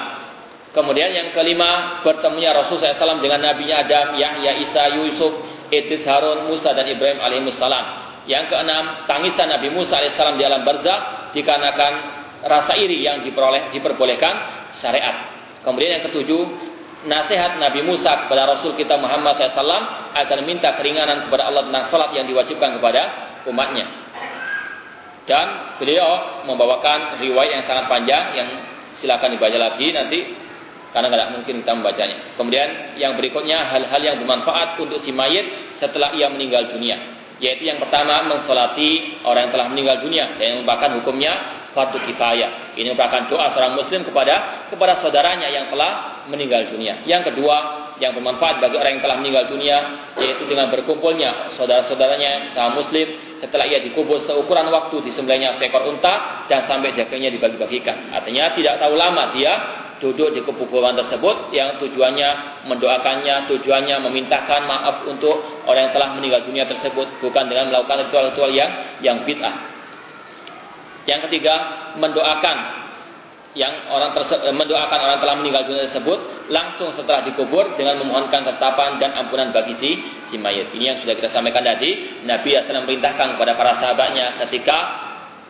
Kemudian 0.74 1.08
yang 1.08 1.28
kelima 1.32 2.02
bertemunya 2.04 2.52
Rasul 2.52 2.76
SAW 2.76 3.24
dengan 3.24 3.40
Nabi 3.40 3.64
Adam, 3.72 4.12
Yahya, 4.12 4.60
Isa, 4.60 4.92
Yusuf, 5.00 5.32
Idris, 5.70 6.06
Harun, 6.06 6.50
Musa 6.50 6.72
dan 6.72 6.86
Ibrahim 6.86 7.18
alaihissalam. 7.18 7.84
Yang 8.26 8.50
keenam 8.50 9.06
tangisan 9.06 9.46
Nabi 9.50 9.70
Musa 9.70 9.98
alaihissalam 9.98 10.34
di 10.38 10.44
alam 10.44 10.66
barzah 10.66 11.30
dikarenakan 11.30 11.92
rasa 12.46 12.74
iri 12.78 13.02
yang 13.02 13.22
diperoleh 13.22 13.70
diperbolehkan 13.70 14.34
syariat. 14.76 15.30
Kemudian 15.62 15.98
yang 15.98 16.04
ketujuh 16.10 16.42
nasihat 17.06 17.58
Nabi 17.58 17.86
Musa 17.86 18.26
kepada 18.26 18.50
Rasul 18.50 18.74
kita 18.74 18.98
Muhammad 18.98 19.38
SAW 19.38 20.12
agar 20.14 20.38
minta 20.42 20.74
keringanan 20.74 21.26
kepada 21.26 21.50
Allah 21.50 21.66
tentang 21.70 21.84
salat 21.90 22.10
yang 22.14 22.26
diwajibkan 22.26 22.78
kepada 22.78 23.02
umatnya. 23.46 23.86
Dan 25.26 25.78
beliau 25.82 26.42
membawakan 26.46 27.18
riwayat 27.18 27.62
yang 27.62 27.64
sangat 27.66 27.90
panjang 27.90 28.24
yang 28.38 28.48
silakan 29.02 29.34
dibaca 29.34 29.58
lagi 29.58 29.90
nanti 29.90 30.18
karena 30.96 31.12
tidak 31.12 31.28
mungkin 31.36 31.54
kita 31.60 31.72
membacanya. 31.76 32.16
Kemudian 32.40 32.96
yang 32.96 33.20
berikutnya 33.20 33.68
hal-hal 33.68 34.00
yang 34.00 34.16
bermanfaat 34.24 34.80
untuk 34.80 35.04
si 35.04 35.12
mayit 35.12 35.76
setelah 35.76 36.16
ia 36.16 36.32
meninggal 36.32 36.72
dunia. 36.72 36.96
Yaitu 37.36 37.68
yang 37.68 37.76
pertama 37.76 38.24
mensolati 38.24 39.20
orang 39.28 39.52
yang 39.52 39.52
telah 39.52 39.68
meninggal 39.68 40.00
dunia 40.00 40.40
dan 40.40 40.44
yang 40.48 40.56
merupakan 40.64 40.96
hukumnya 40.96 41.32
fardu 41.76 42.00
kifayah. 42.00 42.72
Ini 42.80 42.96
merupakan 42.96 43.28
doa 43.28 43.52
seorang 43.52 43.76
muslim 43.76 44.08
kepada 44.08 44.64
kepada 44.72 44.96
saudaranya 44.96 45.52
yang 45.52 45.68
telah 45.68 46.24
meninggal 46.32 46.72
dunia. 46.72 47.04
Yang 47.04 47.28
kedua, 47.28 47.56
yang 48.00 48.16
bermanfaat 48.16 48.64
bagi 48.64 48.80
orang 48.80 48.96
yang 48.96 49.04
telah 49.04 49.16
meninggal 49.20 49.44
dunia 49.52 49.78
yaitu 50.16 50.48
dengan 50.48 50.72
berkumpulnya 50.72 51.52
saudara-saudaranya 51.52 52.56
kaum 52.56 52.80
muslim 52.80 53.36
setelah 53.36 53.68
ia 53.68 53.84
dikubur 53.84 54.16
seukuran 54.24 54.72
waktu 54.72 55.04
disembelihnya 55.04 55.60
seekor 55.60 55.84
unta 55.84 56.48
dan 56.48 56.64
sampai 56.64 56.96
dagingnya 56.96 57.36
dibagi-bagikan. 57.36 58.16
Artinya 58.16 58.56
tidak 58.56 58.80
tahu 58.80 58.96
lama 58.96 59.28
dia 59.36 59.84
duduk 59.98 60.32
di 60.36 60.40
kuburan 60.44 60.96
tersebut 60.96 61.52
yang 61.56 61.80
tujuannya 61.80 62.62
mendoakannya, 62.68 63.48
tujuannya 63.48 63.96
memintakan 64.04 64.68
maaf 64.68 65.08
untuk 65.08 65.64
orang 65.64 65.88
yang 65.88 65.94
telah 65.96 66.08
meninggal 66.16 66.44
dunia 66.44 66.64
tersebut 66.68 67.20
bukan 67.20 67.44
dengan 67.48 67.72
melakukan 67.72 68.08
ritual-ritual 68.08 68.50
yang 68.52 68.70
yang 69.00 69.24
bid'ah. 69.24 69.56
Yang 71.06 71.30
ketiga, 71.30 71.54
mendoakan 71.96 72.86
yang 73.56 73.88
orang 73.88 74.12
eh, 74.12 74.52
mendoakan 74.52 74.98
orang 75.00 75.18
telah 75.18 75.34
meninggal 75.40 75.64
dunia 75.64 75.88
tersebut 75.88 76.48
langsung 76.52 76.92
setelah 76.92 77.24
dikubur 77.24 77.72
dengan 77.80 77.96
memohonkan 78.04 78.44
ketetapan 78.44 79.00
dan 79.00 79.16
ampunan 79.16 79.48
bagi 79.48 79.80
si 79.80 79.90
si 80.28 80.36
mayat. 80.36 80.76
Ini 80.76 80.84
yang 80.92 80.98
sudah 81.00 81.16
kita 81.16 81.32
sampaikan 81.32 81.64
tadi. 81.64 82.20
Nabi 82.28 82.52
asal 82.52 82.76
memerintahkan 82.84 83.40
kepada 83.40 83.56
para 83.56 83.72
sahabatnya 83.80 84.36
ketika 84.44 84.78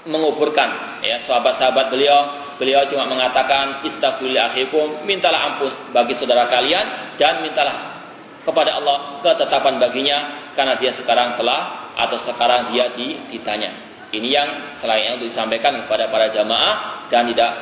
menguburkan 0.06 1.02
ya 1.02 1.18
sahabat-sahabat 1.26 1.90
beliau 1.90 2.45
beliau 2.56 2.84
cuma 2.88 3.08
mengatakan 3.08 3.84
istaghfirullah 3.86 4.52
akhikum, 4.52 5.04
mintalah 5.04 5.54
ampun 5.54 5.72
bagi 5.92 6.16
saudara 6.16 6.48
kalian 6.48 7.16
dan 7.20 7.44
mintalah 7.44 7.96
kepada 8.46 8.78
Allah 8.78 9.20
ketetapan 9.26 9.82
baginya 9.82 10.18
karena 10.54 10.78
dia 10.78 10.94
sekarang 10.94 11.34
telah 11.34 11.92
atau 11.98 12.16
sekarang 12.22 12.70
dia 12.70 12.92
ditanya. 12.94 13.70
Ini 14.14 14.28
yang 14.30 14.48
selain 14.78 15.18
untuk 15.18 15.34
disampaikan 15.34 15.74
kepada 15.84 16.08
para 16.08 16.30
jamaah 16.30 17.08
dan 17.10 17.26
tidak 17.26 17.52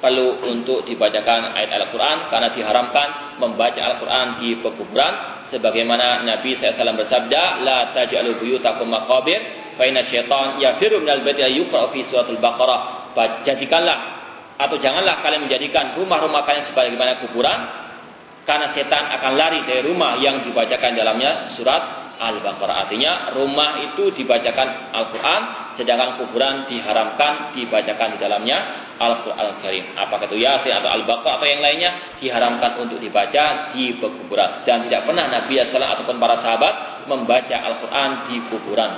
perlu 0.00 0.40
untuk 0.48 0.88
dibacakan 0.88 1.52
ayat 1.52 1.76
Al-Quran 1.76 2.32
karena 2.32 2.48
diharamkan 2.56 3.08
membaca 3.36 3.76
Al-Quran 3.76 4.26
di 4.40 4.56
pekuburan 4.64 5.44
sebagaimana 5.52 6.24
Nabi 6.24 6.56
SAW 6.56 6.96
bersabda 6.96 7.60
la 7.60 7.92
taj'alu 7.92 8.40
buyutakum 8.40 8.88
maqabir 8.88 9.38
fa 9.76 9.84
inna 9.84 10.00
syaitan 10.08 10.56
yafiru 10.56 11.04
minal 11.04 11.20
baiti 11.20 11.44
yuqra 11.52 11.92
fi 11.92 12.00
suratul 12.08 12.40
baqarah 12.40 13.12
jadikanlah 13.44 14.19
atau 14.60 14.76
janganlah 14.76 15.24
kalian 15.24 15.48
menjadikan 15.48 15.96
rumah-rumah 15.96 16.44
kalian 16.44 16.68
sebagaimana 16.68 17.24
kuburan 17.24 17.60
karena 18.44 18.72
setan 18.72 19.08
akan 19.20 19.32
lari 19.36 19.64
dari 19.64 19.84
rumah 19.84 20.18
yang 20.20 20.44
dibacakan 20.44 20.96
dalamnya 20.96 21.52
surat 21.54 22.00
Al-Baqarah. 22.20 22.84
Artinya 22.84 23.32
rumah 23.32 23.80
itu 23.80 24.12
dibacakan 24.12 24.92
Al-Quran, 24.92 25.42
sedangkan 25.80 26.20
kuburan 26.20 26.68
diharamkan 26.68 27.56
dibacakan 27.56 28.16
di 28.16 28.18
dalamnya 28.20 28.58
Al-Quran 29.00 29.40
Al-Karim. 29.40 29.84
Apakah 29.96 30.28
itu 30.28 30.36
Yasin 30.36 30.76
atau 30.76 30.92
Al-Baqarah 30.92 31.40
atau 31.40 31.48
yang 31.48 31.64
lainnya 31.64 32.20
diharamkan 32.20 32.76
untuk 32.76 33.00
dibaca 33.00 33.72
di 33.72 33.96
kuburan. 33.96 34.66
Dan 34.68 34.84
tidak 34.84 35.08
pernah 35.08 35.32
Nabi 35.32 35.56
SAW 35.56 35.80
ataupun 35.80 36.16
para 36.20 36.36
sahabat 36.44 36.74
membaca 37.08 37.56
Al-Quran 37.56 38.10
di 38.28 38.36
kuburan. 38.52 38.92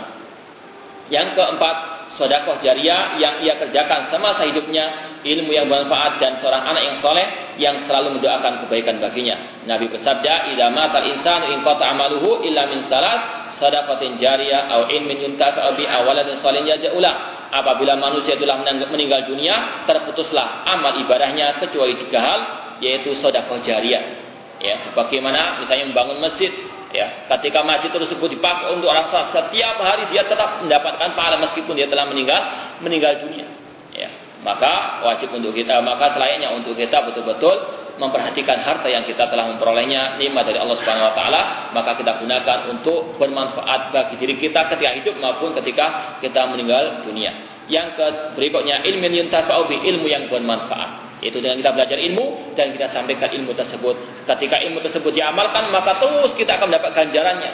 Yang 1.07 1.29
keempat, 1.39 1.77
sodakoh 2.17 2.61
jariah 2.61 3.17
yang 3.17 3.41
ia 3.41 3.57
kerjakan 3.57 4.13
semasa 4.13 4.45
hidupnya, 4.45 5.19
ilmu 5.25 5.51
yang 5.55 5.71
bermanfaat 5.71 6.19
dan 6.19 6.37
seorang 6.43 6.63
anak 6.67 6.83
yang 6.83 6.97
soleh 6.99 7.27
yang 7.57 7.77
selalu 7.87 8.19
mendoakan 8.19 8.67
kebaikan 8.67 8.99
baginya. 8.99 9.65
Nabi 9.65 9.89
bersabda, 9.89 10.53
"Idza 10.53 10.67
matal 10.73 11.07
insanu 11.09 11.53
in 11.53 11.63
qata 11.63 11.95
amaluhu 11.95 12.43
illa 12.45 12.69
min 12.69 12.85
salat, 12.91 13.53
sadaqatin 13.55 14.19
jariyah 14.19 14.69
au 14.73 14.91
ilmin 14.91 15.31
yuntafa'u 15.31 15.79
bi 15.79 15.85
awaladin 15.87 16.37
salihin 16.41 16.69
yaj'ula." 16.77 17.41
Apabila 17.53 18.01
manusia 18.01 18.33
telah 18.41 18.65
meninggal 18.65 19.29
dunia, 19.29 19.85
terputuslah 19.85 20.65
amal 20.65 20.97
ibadahnya 20.97 21.61
kecuali 21.61 22.01
tiga 22.01 22.21
hal, 22.25 22.41
yaitu 22.81 23.13
sedekah 23.13 23.61
jariah. 23.61 24.25
Ya, 24.63 24.81
sebagaimana 24.89 25.61
misalnya 25.61 25.91
membangun 25.93 26.23
masjid, 26.23 26.49
ya 26.93 27.27
ketika 27.37 27.65
masjid 27.65 27.89
tersebut 27.89 28.29
dipakai 28.39 28.73
untuk 28.77 28.93
orang 28.93 29.09
sholat 29.09 29.33
setiap 29.33 29.81
hari 29.81 30.07
dia 30.13 30.23
tetap 30.29 30.61
mendapatkan 30.63 31.11
pahala 31.17 31.41
meskipun 31.41 31.75
dia 31.75 31.89
telah 31.89 32.07
meninggal 32.07 32.41
meninggal 32.85 33.19
dunia. 33.25 33.49
Ya 33.93 34.09
maka 34.45 35.03
wajib 35.03 35.33
untuk 35.33 35.57
kita 35.57 35.81
maka 35.81 36.15
selayaknya 36.15 36.53
untuk 36.55 36.77
kita 36.77 37.03
betul-betul 37.09 37.83
memperhatikan 37.97 38.59
harta 38.65 38.89
yang 38.89 39.05
kita 39.05 39.29
telah 39.29 39.53
memperolehnya 39.53 40.17
nikmat 40.17 40.49
dari 40.49 40.59
Allah 40.59 40.77
Subhanahu 40.81 41.13
wa 41.13 41.15
taala 41.15 41.43
maka 41.77 41.99
kita 41.99 42.21
gunakan 42.21 42.59
untuk 42.73 43.17
bermanfaat 43.19 43.93
bagi 43.93 44.15
diri 44.21 44.37
kita 44.39 44.71
ketika 44.73 44.93
hidup 44.95 45.15
maupun 45.19 45.57
ketika 45.59 46.19
kita 46.23 46.47
meninggal 46.47 47.03
dunia. 47.03 47.51
Yang 47.71 47.95
ke 47.95 48.07
berikutnya 48.37 48.83
ilmu 48.83 50.07
yang 50.11 50.27
bermanfaat 50.29 51.02
itu 51.23 51.39
dengan 51.39 51.55
kita 51.63 51.71
belajar 51.71 51.99
ilmu 52.03 52.53
dan 52.59 52.75
kita 52.75 52.91
sampaikan 52.91 53.31
ilmu 53.31 53.55
tersebut. 53.55 54.27
Ketika 54.27 54.59
ilmu 54.59 54.83
tersebut 54.83 55.15
diamalkan, 55.15 55.71
maka 55.71 56.03
terus 56.03 56.35
kita 56.35 56.59
akan 56.59 56.75
mendapat 56.75 56.91
ganjarannya. 56.99 57.53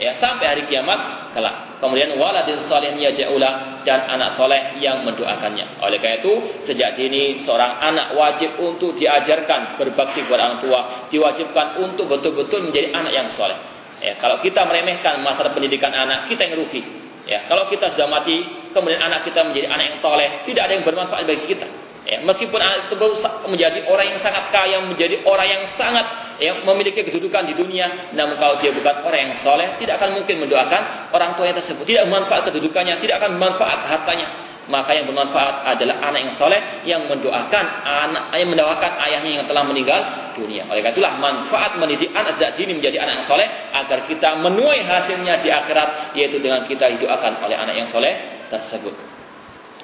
Ya, 0.00 0.16
sampai 0.16 0.48
hari 0.48 0.62
kiamat 0.64 1.28
kelak. 1.36 1.76
Kemudian 1.84 2.16
waladin 2.16 2.64
salih 2.64 2.96
yaja'ulah 2.96 3.84
dan 3.84 4.08
anak 4.08 4.32
soleh 4.32 4.80
yang 4.80 5.04
mendoakannya. 5.04 5.84
Oleh 5.84 6.00
karena 6.00 6.24
itu, 6.24 6.64
sejak 6.64 6.96
dini 6.96 7.36
seorang 7.44 7.76
anak 7.84 8.16
wajib 8.16 8.56
untuk 8.56 8.96
diajarkan 8.96 9.76
berbakti 9.76 10.24
kepada 10.24 10.40
orang 10.40 10.58
tua, 10.64 10.80
diwajibkan 11.12 11.84
untuk 11.84 12.08
betul-betul 12.08 12.72
menjadi 12.72 12.96
anak 12.96 13.12
yang 13.12 13.28
soleh. 13.28 13.56
Ya, 14.00 14.16
kalau 14.16 14.40
kita 14.40 14.64
meremehkan 14.64 15.20
masalah 15.20 15.52
pendidikan 15.52 15.92
anak, 15.92 16.32
kita 16.32 16.48
yang 16.48 16.64
rugi. 16.64 16.80
Ya, 17.28 17.44
kalau 17.44 17.68
kita 17.68 17.92
sudah 17.92 18.08
mati, 18.08 18.40
kemudian 18.72 19.04
anak 19.04 19.28
kita 19.28 19.44
menjadi 19.44 19.68
anak 19.68 19.84
yang 19.84 19.98
toleh, 20.00 20.30
tidak 20.48 20.62
ada 20.64 20.72
yang 20.80 20.84
bermanfaat 20.88 21.28
bagi 21.28 21.44
kita. 21.44 21.68
Ya, 22.08 22.24
meskipun 22.24 22.56
itu 22.56 22.96
menjadi 23.44 23.84
orang 23.84 24.16
yang 24.16 24.20
sangat 24.24 24.48
kaya, 24.48 24.80
menjadi 24.80 25.20
orang 25.28 25.46
yang 25.46 25.62
sangat 25.76 26.06
yang 26.40 26.64
memiliki 26.64 27.04
kedudukan 27.04 27.44
di 27.44 27.52
dunia, 27.52 28.12
namun 28.16 28.40
kalau 28.40 28.56
dia 28.56 28.72
bukan 28.72 29.04
orang 29.04 29.20
yang 29.28 29.34
soleh, 29.44 29.76
tidak 29.76 30.00
akan 30.00 30.16
mungkin 30.16 30.40
mendoakan 30.40 31.12
orang 31.12 31.36
tuanya 31.36 31.60
tersebut. 31.60 31.84
Tidak 31.84 32.08
bermanfaat 32.08 32.48
kedudukannya, 32.48 32.96
tidak 33.04 33.20
akan 33.20 33.36
bermanfaat 33.36 33.80
hartanya. 33.84 34.28
Maka 34.70 34.94
yang 34.94 35.10
bermanfaat 35.10 35.66
adalah 35.66 35.98
anak 35.98 36.30
yang 36.30 36.34
soleh 36.38 36.60
yang 36.86 37.02
mendoakan 37.10 37.64
anak 37.82 38.38
yang 38.38 38.48
mendoakan 38.54 38.92
ayahnya 39.02 39.42
yang 39.42 39.46
telah 39.50 39.66
meninggal 39.66 40.00
dunia. 40.38 40.70
Oleh 40.70 40.80
karena 40.86 40.94
itulah 40.94 41.12
manfaat 41.18 41.74
mendidik 41.74 42.14
anak 42.14 42.38
sejak 42.38 42.54
dini 42.54 42.78
menjadi 42.78 43.02
anak 43.02 43.20
yang 43.20 43.26
soleh 43.26 43.48
agar 43.74 44.06
kita 44.06 44.38
menuai 44.38 44.86
hasilnya 44.86 45.42
di 45.42 45.50
akhirat 45.50 46.14
yaitu 46.14 46.38
dengan 46.38 46.62
kita 46.70 46.86
didoakan 46.96 47.42
oleh 47.42 47.56
anak 47.58 47.74
yang 47.82 47.90
soleh 47.90 48.46
tersebut. 48.46 49.09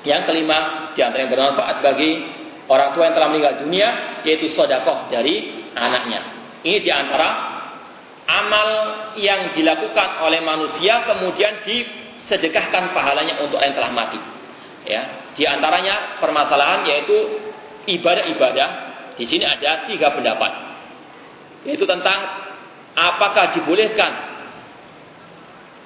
Yang 0.02 0.22
kelima, 0.28 0.90
di 0.92 1.00
antara 1.00 1.24
yang 1.24 1.32
bermanfaat 1.32 1.76
bagi 1.80 2.10
orang 2.66 2.92
tua 2.92 3.08
yang 3.08 3.14
telah 3.14 3.28
meninggal 3.32 3.54
dunia, 3.62 3.88
yaitu 4.26 4.50
sodakoh 4.52 5.08
dari 5.08 5.66
anaknya. 5.72 6.20
Ini 6.66 6.78
di 6.82 6.90
antara 6.90 7.28
amal 8.26 8.68
yang 9.16 9.54
dilakukan 9.54 10.20
oleh 10.26 10.42
manusia, 10.42 11.06
kemudian 11.06 11.62
disedekahkan 11.62 12.90
pahalanya 12.90 13.40
untuk 13.42 13.62
yang 13.62 13.74
telah 13.74 13.92
mati. 13.94 14.18
Ya, 14.86 15.32
di 15.34 15.42
antaranya 15.46 16.22
permasalahan 16.22 16.86
yaitu 16.86 17.16
ibadah-ibadah. 17.86 18.68
Di 19.16 19.24
sini 19.24 19.48
ada 19.48 19.88
tiga 19.88 20.12
pendapat, 20.12 20.52
yaitu 21.64 21.88
tentang 21.88 22.20
apakah 22.92 23.56
dibolehkan 23.56 24.12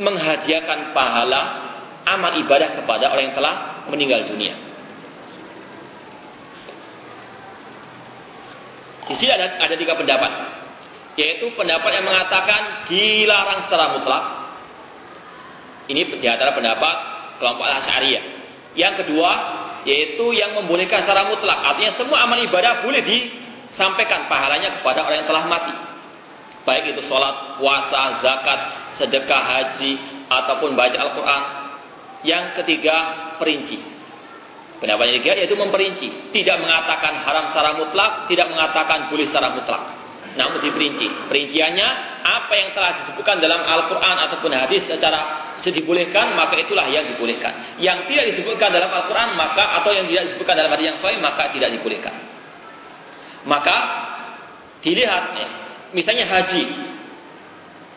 menghadiahkan 0.01 0.91
pahala 0.97 1.71
amal 2.09 2.33
ibadah 2.41 2.75
kepada 2.81 3.13
orang 3.13 3.31
yang 3.31 3.37
telah 3.37 3.55
meninggal 3.89 4.29
dunia. 4.29 4.53
Di 9.11 9.15
sini 9.19 9.31
ada, 9.35 9.59
ada 9.59 9.75
tiga 9.75 9.99
pendapat, 9.99 10.33
yaitu 11.19 11.51
pendapat 11.59 11.91
yang 11.99 12.07
mengatakan 12.07 12.87
dilarang 12.87 13.67
secara 13.67 13.99
mutlak. 13.99 14.25
Ini 15.91 16.23
di 16.23 16.29
antara 16.31 16.55
pendapat 16.55 16.97
kelompok 17.43 17.67
Asy'ariyah. 17.67 18.25
Yang 18.79 19.03
kedua, 19.03 19.31
yaitu 19.83 20.31
yang 20.31 20.55
membolehkan 20.55 21.03
secara 21.03 21.27
mutlak. 21.27 21.59
Artinya 21.59 21.93
semua 21.99 22.23
amal 22.23 22.39
ibadah 22.39 22.87
boleh 22.87 23.03
disampaikan 23.03 24.31
pahalanya 24.31 24.79
kepada 24.79 25.03
orang 25.03 25.27
yang 25.27 25.29
telah 25.29 25.45
mati. 25.51 25.75
Baik 26.63 26.95
itu 26.95 27.03
sholat, 27.11 27.59
puasa, 27.59 28.23
zakat, 28.23 28.61
sedekah, 29.01 29.43
haji, 29.43 29.99
ataupun 30.31 30.79
baca 30.79 30.95
Al-Quran. 30.95 31.43
Yang 32.23 32.63
ketiga, 32.63 32.97
perinci. 33.41 33.81
Pendapat 34.81 35.13
yang 35.13 35.17
ketiga 35.21 35.35
yaitu 35.45 35.57
memperinci, 35.61 36.09
tidak 36.33 36.57
mengatakan 36.57 37.21
haram 37.21 37.53
secara 37.53 37.77
mutlak, 37.77 38.11
tidak 38.33 38.49
mengatakan 38.49 39.13
boleh 39.13 39.29
secara 39.29 39.53
mutlak. 39.53 39.83
Namun 40.41 40.65
diperinci. 40.65 41.29
Perinciannya 41.29 41.89
apa 42.25 42.53
yang 42.57 42.73
telah 42.73 43.05
disebutkan 43.05 43.45
dalam 43.45 43.61
Al-Qur'an 43.61 44.17
ataupun 44.25 44.57
hadis 44.57 44.89
secara 44.89 45.53
dibolehkan, 45.69 46.33
maka 46.33 46.57
itulah 46.57 46.89
yang 46.89 47.05
dibolehkan. 47.13 47.77
Yang 47.77 48.09
tidak 48.09 48.25
disebutkan 48.33 48.73
dalam 48.73 48.89
Al-Qur'an 48.89 49.37
maka 49.37 49.85
atau 49.85 49.93
yang 49.93 50.09
tidak 50.09 50.33
disebutkan 50.33 50.57
dalam 50.57 50.73
hadis 50.73 50.97
yang 50.97 50.99
sahih 51.05 51.21
maka 51.21 51.53
tidak 51.53 51.77
dibolehkan. 51.77 52.17
Maka 53.45 53.77
dilihat 54.81 55.25
ya, 55.37 55.49
misalnya 55.93 56.25
haji. 56.25 56.89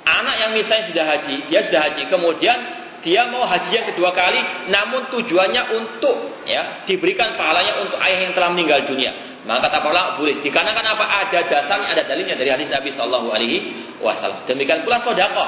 Anak 0.04 0.36
yang 0.36 0.52
misalnya 0.52 0.92
sudah 0.92 1.06
haji, 1.16 1.36
dia 1.48 1.64
sudah 1.72 1.80
haji, 1.80 2.04
kemudian 2.12 2.83
dia 3.04 3.28
mau 3.28 3.44
haji 3.44 3.70
yang 3.70 3.88
kedua 3.92 4.16
kali 4.16 4.40
namun 4.72 5.12
tujuannya 5.12 5.64
untuk 5.76 6.48
ya 6.48 6.88
diberikan 6.88 7.36
pahalanya 7.36 7.84
untuk 7.84 8.00
ayah 8.00 8.20
yang 8.28 8.34
telah 8.34 8.50
meninggal 8.56 8.88
dunia. 8.88 9.12
Maka 9.44 9.68
kata 9.68 9.78
para 9.84 10.16
boleh. 10.16 10.40
Dikarenakan 10.40 10.86
apa? 10.96 11.06
Ada 11.28 11.40
dasarnya 11.52 11.88
ada 11.92 12.04
dalilnya 12.08 12.40
dari 12.40 12.48
hadis 12.48 12.72
Nabi 12.72 12.96
Shallallahu 12.96 13.28
Alaihi 13.28 13.58
Wasallam. 14.00 14.48
Demikian 14.48 14.88
pula 14.88 15.04
sodako. 15.04 15.44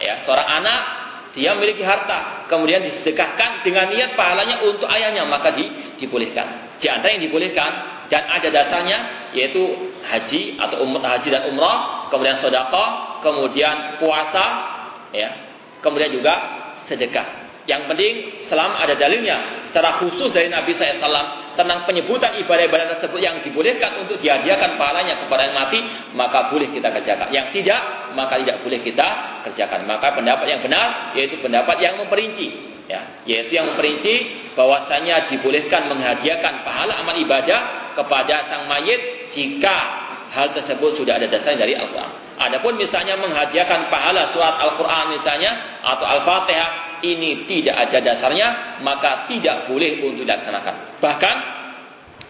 Ya 0.00 0.24
seorang 0.24 0.48
anak 0.48 0.80
dia 1.36 1.52
memiliki 1.52 1.84
harta 1.84 2.48
kemudian 2.48 2.80
disedekahkan 2.88 3.66
dengan 3.66 3.92
niat 3.92 4.16
pahalanya 4.16 4.64
untuk 4.64 4.88
ayahnya 4.88 5.28
maka 5.28 5.52
di, 5.52 5.68
dibolehkan. 6.00 6.78
Di 6.80 6.88
antara 6.88 7.12
yang 7.12 7.28
dibolehkan 7.28 7.70
dan 8.08 8.24
ada 8.32 8.48
dasarnya 8.48 8.98
yaitu 9.36 9.92
haji 10.04 10.56
atau 10.60 10.84
umrah 10.84 11.20
haji 11.20 11.28
dan 11.32 11.52
umrah 11.52 12.08
kemudian 12.12 12.36
sodako 12.40 13.18
kemudian 13.24 13.96
puasa 13.96 14.46
ya 15.10 15.30
kemudian 15.80 16.12
juga 16.12 16.53
sedekah. 16.86 17.44
Yang 17.64 17.82
penting 17.88 18.14
selama 18.44 18.84
ada 18.84 18.92
dalilnya 18.92 19.68
secara 19.72 20.04
khusus 20.04 20.28
dari 20.36 20.52
Nabi 20.52 20.76
SAW 20.76 21.56
tentang 21.56 21.88
penyebutan 21.88 22.36
ibadah-ibadah 22.44 22.98
tersebut 22.98 23.18
yang 23.24 23.40
dibolehkan 23.40 24.04
untuk 24.04 24.20
dihadiahkan 24.20 24.76
pahalanya 24.76 25.24
kepada 25.24 25.48
yang 25.48 25.56
mati, 25.56 25.80
maka 26.12 26.52
boleh 26.52 26.68
kita 26.70 26.92
kerjakan. 26.92 27.32
Yang 27.32 27.56
tidak, 27.56 28.12
maka 28.12 28.36
tidak 28.36 28.60
boleh 28.60 28.84
kita 28.84 29.08
kerjakan. 29.48 29.88
Maka 29.88 30.12
pendapat 30.12 30.46
yang 30.46 30.60
benar 30.60 31.16
yaitu 31.16 31.40
pendapat 31.40 31.80
yang 31.80 31.96
memperinci, 32.04 32.48
ya, 32.84 33.24
yaitu 33.24 33.56
yang 33.56 33.72
memperinci 33.72 34.44
bahwasanya 34.52 35.32
dibolehkan 35.32 35.88
menghadiahkan 35.88 36.68
pahala 36.68 37.00
amal 37.00 37.16
ibadah 37.16 37.92
kepada 37.96 38.44
sang 38.50 38.68
mayit 38.68 39.32
jika 39.32 39.76
hal 40.34 40.52
tersebut 40.52 41.00
sudah 41.00 41.16
ada 41.16 41.30
dasarnya 41.30 41.64
dari 41.64 41.74
Al-Quran. 41.78 42.23
Adapun 42.34 42.74
misalnya 42.74 43.14
menghadiahkan 43.14 43.88
pahala 43.88 44.34
surat 44.34 44.58
Al-Quran 44.58 45.14
misalnya 45.14 45.80
atau 45.86 46.02
Al-Fatihah 46.02 47.00
ini 47.06 47.46
tidak 47.46 47.76
ada 47.88 47.98
dasarnya 48.00 48.80
maka 48.82 49.30
tidak 49.30 49.70
boleh 49.70 50.02
untuk 50.02 50.26
dilaksanakan. 50.26 50.98
Bahkan 50.98 51.36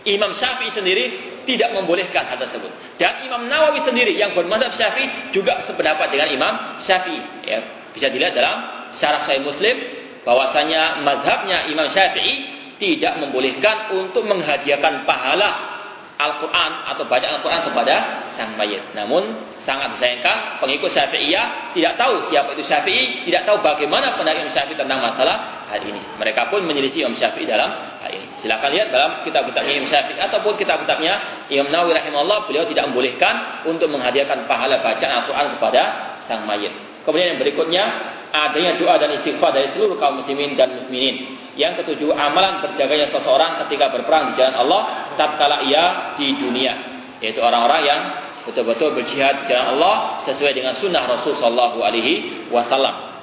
Imam 0.04 0.36
Syafi'i 0.36 0.70
sendiri 0.74 1.04
tidak 1.48 1.72
membolehkan 1.72 2.28
hal 2.28 2.40
tersebut. 2.40 2.68
Dan 3.00 3.24
Imam 3.28 3.48
Nawawi 3.48 3.84
sendiri 3.84 4.12
yang 4.16 4.36
bermadhab 4.36 4.72
Syafi'i 4.76 5.32
juga 5.32 5.64
sependapat 5.64 6.12
dengan 6.12 6.28
Imam 6.32 6.54
Syafi'i. 6.80 7.20
Ya, 7.44 7.60
bisa 7.92 8.12
dilihat 8.12 8.36
dalam 8.36 8.90
syarah 8.96 9.24
Sahih 9.24 9.44
Muslim 9.44 9.76
bahwasanya 10.24 11.04
mazhabnya 11.04 11.68
Imam 11.68 11.88
Syafi'i 11.88 12.52
tidak 12.80 13.20
membolehkan 13.22 13.94
untuk 13.94 14.26
menghadiahkan 14.26 15.06
pahala 15.06 15.72
Al-Quran 16.14 16.72
atau 16.94 17.04
baca 17.06 17.26
Al-Quran 17.38 17.62
kepada 17.70 17.94
sang 18.34 18.54
mayit. 18.58 18.82
Namun 18.96 19.53
sangat 19.64 19.96
disayangkan 19.96 20.60
pengikut 20.60 20.92
Syafi'iyah 20.92 21.72
tidak 21.72 21.96
tahu 21.96 22.28
siapa 22.28 22.52
itu 22.52 22.62
Syafi'i, 22.68 23.24
tidak 23.24 23.48
tahu 23.48 23.64
bagaimana 23.64 24.14
pendapat 24.14 24.44
Imam 24.44 24.52
Syafi'i 24.52 24.76
tentang 24.76 25.00
masalah 25.00 25.66
hal 25.72 25.80
ini. 25.80 25.98
Mereka 26.20 26.52
pun 26.52 26.68
menyelisih 26.68 27.08
Imam 27.08 27.16
Syafi'i 27.16 27.48
dalam 27.48 27.72
hal 28.04 28.10
ini. 28.12 28.28
Silakan 28.44 28.70
lihat 28.70 28.92
dalam 28.92 29.24
kitab-kitabnya 29.24 29.72
Imam 29.72 29.88
Syafi'i 29.88 30.20
ataupun 30.20 30.52
kitab-kitabnya 30.60 31.12
Imam 31.48 31.72
Nawawi 31.72 31.96
rahimahullah 31.96 32.44
beliau 32.44 32.64
tidak 32.68 32.92
membolehkan 32.92 33.64
untuk 33.64 33.88
menghadiahkan 33.88 34.44
pahala 34.44 34.84
bacaan 34.84 35.12
Al-Quran 35.24 35.46
kepada 35.56 35.82
sang 36.28 36.44
mayit. 36.44 36.72
Kemudian 37.04 37.36
yang 37.36 37.40
berikutnya 37.40 37.84
adanya 38.32 38.76
doa 38.76 38.96
dan 39.00 39.12
istighfar 39.16 39.52
dari 39.52 39.72
seluruh 39.72 39.96
kaum 39.96 40.20
muslimin 40.20 40.56
dan 40.56 40.84
mukminin. 40.84 41.40
Yang 41.54 41.84
ketujuh, 41.84 42.10
amalan 42.18 42.66
berjaganya 42.66 43.06
seseorang 43.06 43.62
ketika 43.64 43.94
berperang 43.94 44.34
di 44.34 44.42
jalan 44.42 44.58
Allah 44.58 45.14
tatkala 45.14 45.62
ia 45.62 46.16
di 46.18 46.34
dunia, 46.34 46.74
yaitu 47.22 47.38
orang-orang 47.38 47.80
yang 47.86 48.00
betul-betul 48.44 48.92
berjihad 48.96 49.44
di 49.44 49.52
jalan 49.52 49.76
Allah 49.76 50.24
sesuai 50.28 50.52
dengan 50.52 50.76
sunnah 50.76 51.04
Rasul 51.08 51.36
Shallallahu 51.36 51.80
Alaihi 51.80 52.48
Wasallam. 52.52 53.14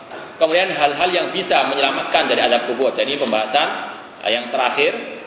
Kemudian 0.42 0.74
hal-hal 0.74 1.10
yang 1.14 1.28
bisa 1.30 1.70
menyelamatkan 1.70 2.26
dari 2.26 2.42
azab 2.42 2.66
kubur. 2.74 2.98
Jadi 2.98 3.22
pembahasan 3.22 3.68
eh, 4.26 4.32
yang 4.34 4.50
terakhir 4.50 5.22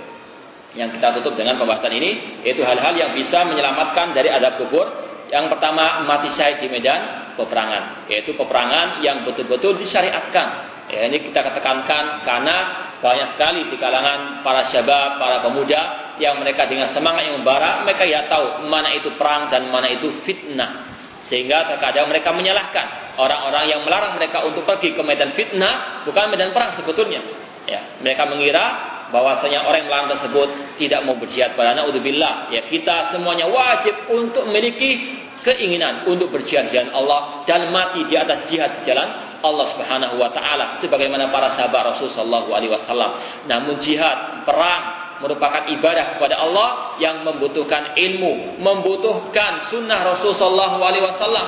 yang 0.75 0.91
kita 0.91 1.23
tutup 1.23 1.39
dengan 1.39 1.55
pembahasan 1.55 1.95
ini 1.95 2.43
yaitu 2.43 2.67
hal-hal 2.67 2.99
yang 2.99 3.15
bisa 3.15 3.47
menyelamatkan 3.47 4.11
dari 4.11 4.27
azab 4.29 4.59
kubur. 4.59 4.87
Yang 5.31 5.57
pertama 5.57 6.05
mati 6.05 6.29
syahid 6.35 6.61
di 6.61 6.69
medan 6.69 7.33
peperangan, 7.39 8.07
yaitu 8.07 8.37
peperangan 8.37 9.01
yang 9.03 9.25
betul-betul 9.27 9.79
disyariatkan. 9.81 10.47
Ya, 10.93 11.09
ini 11.09 11.27
kita 11.27 11.41
ketekankan 11.49 12.29
karena 12.29 12.57
banyak 13.01 13.35
sekali 13.35 13.61
di 13.73 13.77
kalangan 13.81 14.45
para 14.45 14.69
syabab, 14.69 15.17
para 15.17 15.41
pemuda 15.41 16.04
yang 16.18 16.38
mereka 16.38 16.66
dengan 16.70 16.90
semangat 16.94 17.27
yang 17.27 17.42
membara, 17.42 17.83
mereka 17.83 18.07
ya 18.07 18.27
tahu 18.31 18.66
mana 18.70 18.94
itu 18.94 19.14
perang 19.18 19.50
dan 19.50 19.70
mana 19.70 19.90
itu 19.90 20.11
fitnah. 20.22 20.94
Sehingga 21.24 21.64
terkadang 21.70 22.12
mereka 22.12 22.37
menyalahkan 22.37 23.16
orang-orang 23.16 23.64
yang 23.70 23.81
melarang 23.83 24.20
mereka 24.20 24.44
untuk 24.44 24.68
pergi 24.68 24.92
ke 24.92 25.00
medan 25.00 25.33
fitnah, 25.33 26.05
bukan 26.05 26.29
medan 26.29 26.53
perang 26.53 26.77
sebetulnya. 26.77 27.24
Ya, 27.64 27.96
mereka 28.05 28.29
mengira 28.29 28.64
bahwasanya 29.09 29.64
orang 29.64 29.85
yang 29.85 29.88
melarang 29.88 30.11
tersebut 30.12 30.48
tidak 30.77 31.00
mau 31.09 31.16
berjihad 31.16 31.57
pada 31.57 31.72
naudzubillah. 31.81 32.53
Ya, 32.53 32.68
kita 32.68 33.14
semuanya 33.16 33.48
wajib 33.48 33.94
untuk 34.12 34.44
memiliki 34.53 35.22
keinginan 35.44 36.09
untuk 36.09 36.33
berjihad 36.33 36.72
jalan 36.72 36.92
Allah 36.92 37.44
dan 37.44 37.68
mati 37.68 38.05
di 38.09 38.16
atas 38.16 38.48
jihad 38.48 38.81
di 38.81 38.88
jalan 38.88 39.38
Allah 39.44 39.66
Subhanahu 39.77 40.16
wa 40.16 40.33
taala 40.33 40.81
sebagaimana 40.81 41.29
para 41.29 41.53
sahabat 41.53 41.94
Rasul 41.94 42.09
sallallahu 42.16 42.48
alaihi 42.57 42.72
wasallam. 42.72 43.20
Namun 43.44 43.77
jihad, 43.85 44.48
perang 44.48 45.04
merupakan 45.25 45.65
ibadah 45.73 46.17
kepada 46.17 46.37
Allah 46.37 47.01
yang 47.01 47.25
membutuhkan 47.25 47.97
ilmu, 47.97 48.61
membutuhkan 48.61 49.73
sunnah 49.73 50.05
Rasul 50.05 50.37
sallallahu 50.37 50.77
alaihi 50.85 51.05
wasallam. 51.09 51.47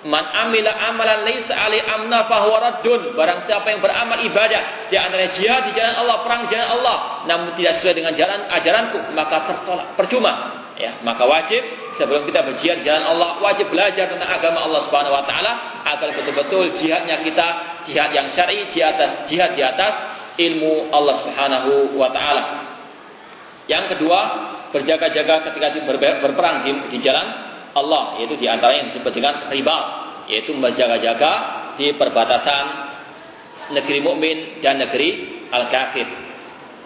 Man 0.00 0.24
amila 0.32 0.72
amalan 0.88 1.28
laisa 1.28 1.52
ali 1.52 1.76
amna 1.84 2.24
fahuwa 2.24 2.56
raddun. 2.56 3.12
Barang 3.12 3.44
siapa 3.44 3.68
yang 3.68 3.84
beramal 3.84 4.16
ibadah 4.24 4.88
di 4.88 4.96
antara 4.96 5.28
jihad 5.28 5.68
di 5.68 5.76
jalan 5.76 5.92
Allah, 6.00 6.16
perang 6.24 6.48
jalan 6.48 6.68
Allah, 6.80 6.96
namun 7.28 7.52
tidak 7.52 7.76
sesuai 7.76 8.00
dengan 8.00 8.16
jalan 8.16 8.48
ajaranku, 8.48 9.12
maka 9.12 9.36
tertolak, 9.44 9.92
percuma. 10.00 10.32
Ya, 10.80 10.96
maka 11.04 11.28
wajib 11.28 11.60
sebelum 12.00 12.24
kita 12.24 12.40
berjihad 12.48 12.80
di 12.80 12.88
jalan 12.88 13.04
Allah 13.04 13.36
wajib 13.44 13.68
belajar 13.68 14.08
tentang 14.08 14.32
agama 14.32 14.64
Allah 14.64 14.80
Subhanahu 14.88 15.12
wa 15.12 15.24
taala 15.28 15.52
agar 15.84 16.08
betul-betul 16.16 16.72
jihadnya 16.80 17.20
kita 17.20 17.46
jihad 17.84 18.08
yang 18.16 18.32
syar'i 18.32 18.64
jihad 18.72 18.96
jihad 19.28 19.52
di 19.52 19.60
atas 19.60 19.92
ilmu 20.40 20.88
Allah 20.88 21.20
Subhanahu 21.20 22.00
wa 22.00 22.08
taala. 22.08 22.69
Yang 23.70 23.94
kedua, 23.94 24.20
berjaga-jaga 24.74 25.46
ketika 25.46 25.78
berperang 26.18 26.66
di, 26.66 26.70
di 26.90 26.98
jalan 26.98 27.26
Allah 27.70 28.18
yaitu 28.18 28.34
di 28.34 28.50
antara 28.50 28.74
yang 28.74 28.90
disebut 28.90 29.14
dengan 29.14 29.46
riba 29.46 29.78
yaitu 30.26 30.50
berjaga-jaga 30.58 31.32
di 31.78 31.94
perbatasan 31.94 32.64
negeri 33.70 34.02
mukmin 34.02 34.58
dan 34.58 34.82
negeri 34.82 35.46
al-kafir. 35.54 36.06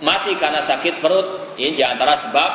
Mati 0.04 0.36
karena 0.36 0.68
sakit 0.68 1.00
perut 1.00 1.56
ini 1.56 1.80
di 1.80 1.84
antara 1.84 2.20
sebab 2.28 2.50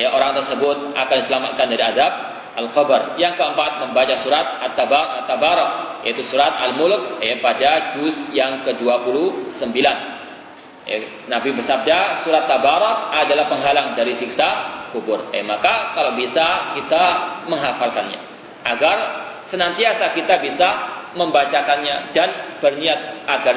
ya, 0.00 0.16
orang 0.16 0.40
tersebut 0.40 0.96
akan 0.96 1.16
diselamatkan 1.20 1.66
dari 1.68 1.84
azab 1.84 2.12
al-qabr. 2.56 3.20
Yang 3.20 3.34
keempat 3.36 3.72
membaca 3.84 4.14
surat 4.24 4.46
At-Tabarak 4.72 5.70
yaitu 6.08 6.24
surat 6.28 6.56
Al-Mulk 6.56 7.20
ya, 7.20 7.40
pada 7.44 7.96
juz 7.98 8.16
yang 8.32 8.64
ke-29. 8.64 9.76
Ya, 10.84 11.00
Nabi 11.32 11.56
bersabda 11.56 12.28
surat 12.28 12.44
Tabarak 12.44 13.16
adalah 13.16 13.48
penghalang 13.48 13.96
dari 13.96 14.20
siksa 14.20 14.48
kubur. 14.92 15.32
Eh, 15.32 15.40
maka 15.40 15.96
kalau 15.96 16.12
bisa 16.12 16.76
kita 16.76 17.02
menghafalkannya 17.48 18.20
agar 18.68 18.96
senantiasa 19.48 20.12
kita 20.12 20.44
bisa 20.44 20.68
membacakannya 21.16 22.12
dan 22.12 22.60
berniat 22.60 23.24
agar 23.24 23.54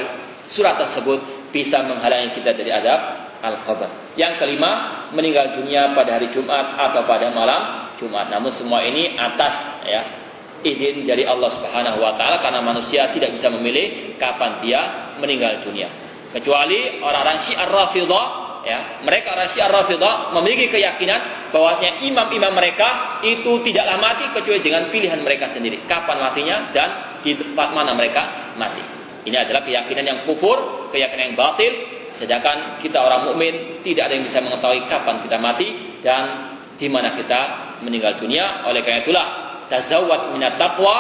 surat 0.48 0.80
tersebut 0.80 1.52
bisa 1.52 1.84
menghalangi 1.84 2.32
kita 2.32 2.56
dari 2.56 2.72
azab 2.72 3.00
al-qabr. 3.44 4.16
Yang 4.16 4.40
kelima, 4.40 4.72
meninggal 5.12 5.60
dunia 5.60 5.92
pada 5.92 6.16
hari 6.16 6.32
Jumat 6.32 6.80
atau 6.80 7.04
pada 7.04 7.28
malam 7.36 7.92
Jumat. 8.00 8.32
Namun 8.32 8.56
semua 8.56 8.88
ini 8.88 9.20
atas 9.20 9.84
ya 9.84 10.02
izin 10.64 11.04
dari 11.04 11.28
Allah 11.28 11.52
Subhanahu 11.54 12.02
wa 12.02 12.16
taala 12.16 12.40
karena 12.40 12.64
manusia 12.64 13.12
tidak 13.14 13.36
bisa 13.36 13.52
memilih 13.52 14.16
kapan 14.16 14.64
dia 14.64 14.82
meninggal 15.20 15.62
dunia. 15.62 16.07
Kecuali 16.34 17.00
orang-orang 17.00 17.40
Syiar 17.48 17.70
Rafidhah 17.72 18.26
ya, 18.68 18.80
mereka 19.04 19.34
orang 19.36 19.50
Syiar 19.56 19.72
Rafidhah 19.72 20.36
memiliki 20.36 20.68
keyakinan 20.74 21.52
bahwasanya 21.56 22.04
imam-imam 22.04 22.52
mereka 22.52 23.20
itu 23.24 23.64
tidaklah 23.64 23.98
mati 24.00 24.28
kecuali 24.36 24.60
dengan 24.60 24.92
pilihan 24.92 25.20
mereka 25.24 25.56
sendiri. 25.56 25.88
Kapan 25.88 26.18
matinya 26.20 26.58
dan 26.76 26.90
di 27.24 27.36
tempat 27.36 27.72
mana 27.72 27.96
mereka 27.96 28.54
mati. 28.60 28.84
Ini 29.28 29.44
adalah 29.44 29.64
keyakinan 29.64 30.04
yang 30.08 30.20
kufur, 30.24 30.88
keyakinan 30.92 31.32
yang 31.32 31.38
batil 31.40 31.98
Sedangkan 32.18 32.82
kita 32.82 32.98
orang 32.98 33.30
mukmin 33.30 33.86
tidak 33.86 34.10
ada 34.10 34.14
yang 34.18 34.26
bisa 34.26 34.42
mengetahui 34.42 34.90
kapan 34.90 35.22
kita 35.22 35.38
mati 35.38 35.68
dan 36.02 36.24
di 36.74 36.90
mana 36.90 37.14
kita 37.14 37.42
meninggal 37.86 38.18
dunia. 38.18 38.66
Oleh 38.66 38.82
karena 38.82 39.06
itulah 39.06 39.28
tazawwad 39.70 40.34
minat 40.34 40.58
taqwa 40.58 40.96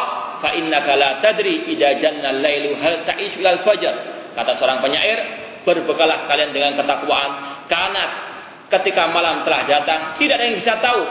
fa 0.46 0.54
innaka 0.54 0.94
la 0.94 1.18
tadri 1.18 1.66
idza 1.74 1.98
janna 1.98 2.38
al-lailu 2.38 2.78
hal 2.78 3.02
ta'ish 3.10 3.34
ilal 3.42 3.66
fajr. 3.66 4.07
Kata 4.38 4.54
seorang 4.54 4.86
penyair, 4.86 5.17
berbekalah 5.65 6.30
kalian 6.30 6.54
dengan 6.54 6.78
ketakwaan. 6.78 7.65
Karena 7.65 8.04
ketika 8.69 9.10
malam 9.10 9.41
telah 9.41 9.65
datang 9.65 10.00
tidak 10.21 10.38
ada 10.38 10.45
yang 10.45 10.58
bisa 10.62 10.78
tahu 10.78 11.02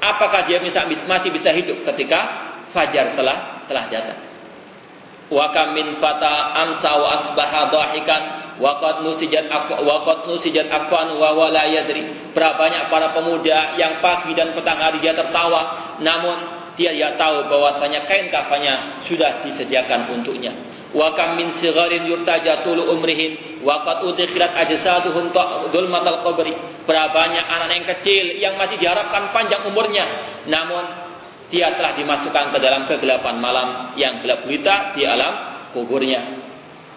apakah 0.00 0.48
dia 0.48 0.56
bisa, 0.64 0.88
masih 1.04 1.28
bisa 1.28 1.52
hidup 1.52 1.84
ketika 1.92 2.20
fajar 2.72 3.12
telah 3.12 3.68
telah 3.68 3.84
datang. 3.92 4.20
Wa 5.28 5.52
kam 5.52 5.76
min 5.76 6.00
fata 6.00 6.56
amsa 6.56 6.92
wa 6.96 7.08
asbaha 7.20 7.68
dhahikan 7.68 8.22
waqad 8.56 9.04
nusijat 9.04 9.52
afwa 9.52 9.80
waqad 9.84 10.28
nusijat 10.32 10.72
afwan 10.72 11.12
wa 11.20 11.36
wala 11.36 11.68
yadri. 11.68 12.32
Berapa 12.32 12.56
banyak 12.56 12.88
para 12.88 13.12
pemuda 13.12 13.76
yang 13.76 14.00
pagi 14.00 14.32
dan 14.32 14.56
petang 14.56 14.80
hari 14.80 15.04
dia 15.04 15.12
tertawa 15.12 15.96
namun 16.00 16.64
dia 16.72 16.88
ya 16.96 17.20
tahu 17.20 17.52
bahwasanya 17.52 18.08
kain 18.08 18.32
kafannya 18.32 19.04
sudah 19.04 19.44
disediakan 19.44 20.08
untuknya 20.08 20.52
wa 20.92 21.16
kam 21.16 21.40
min 21.40 21.56
sigharin 21.58 22.04
yurtaja 22.04 22.64
tulu 22.64 22.92
umrihin 22.92 23.60
wa 23.64 23.84
qad 23.84 24.04
udkhilat 24.04 24.52
ajsaduhum 24.56 25.32
dhulmatal 25.72 26.20
qabri. 26.24 26.52
Berapa 26.84 27.32
anak 27.32 27.70
yang 27.72 27.86
kecil 27.96 28.24
yang 28.40 28.54
masih 28.60 28.76
diharapkan 28.76 29.32
panjang 29.32 29.64
umurnya. 29.68 30.04
Namun 30.48 30.84
dia 31.52 31.76
telah 31.76 31.92
dimasukkan 31.96 32.56
ke 32.56 32.58
dalam 32.60 32.88
kegelapan 32.88 33.36
malam 33.36 33.68
yang 34.00 34.24
gelap 34.24 34.44
gulita 34.48 34.96
di 34.96 35.04
alam 35.04 35.32
kuburnya. 35.76 36.40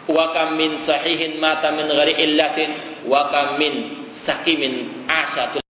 Wa 0.08 0.32
kam 0.32 0.56
min 0.56 0.80
sahihin 0.80 1.42
mata 1.44 1.74
min 1.76 1.92
ghairi 1.92 2.14
illatin 2.24 3.04
wa 3.10 3.28
kam 3.32 3.60
min 3.60 4.06
sakimin 4.24 5.06
asyatul 5.08 5.64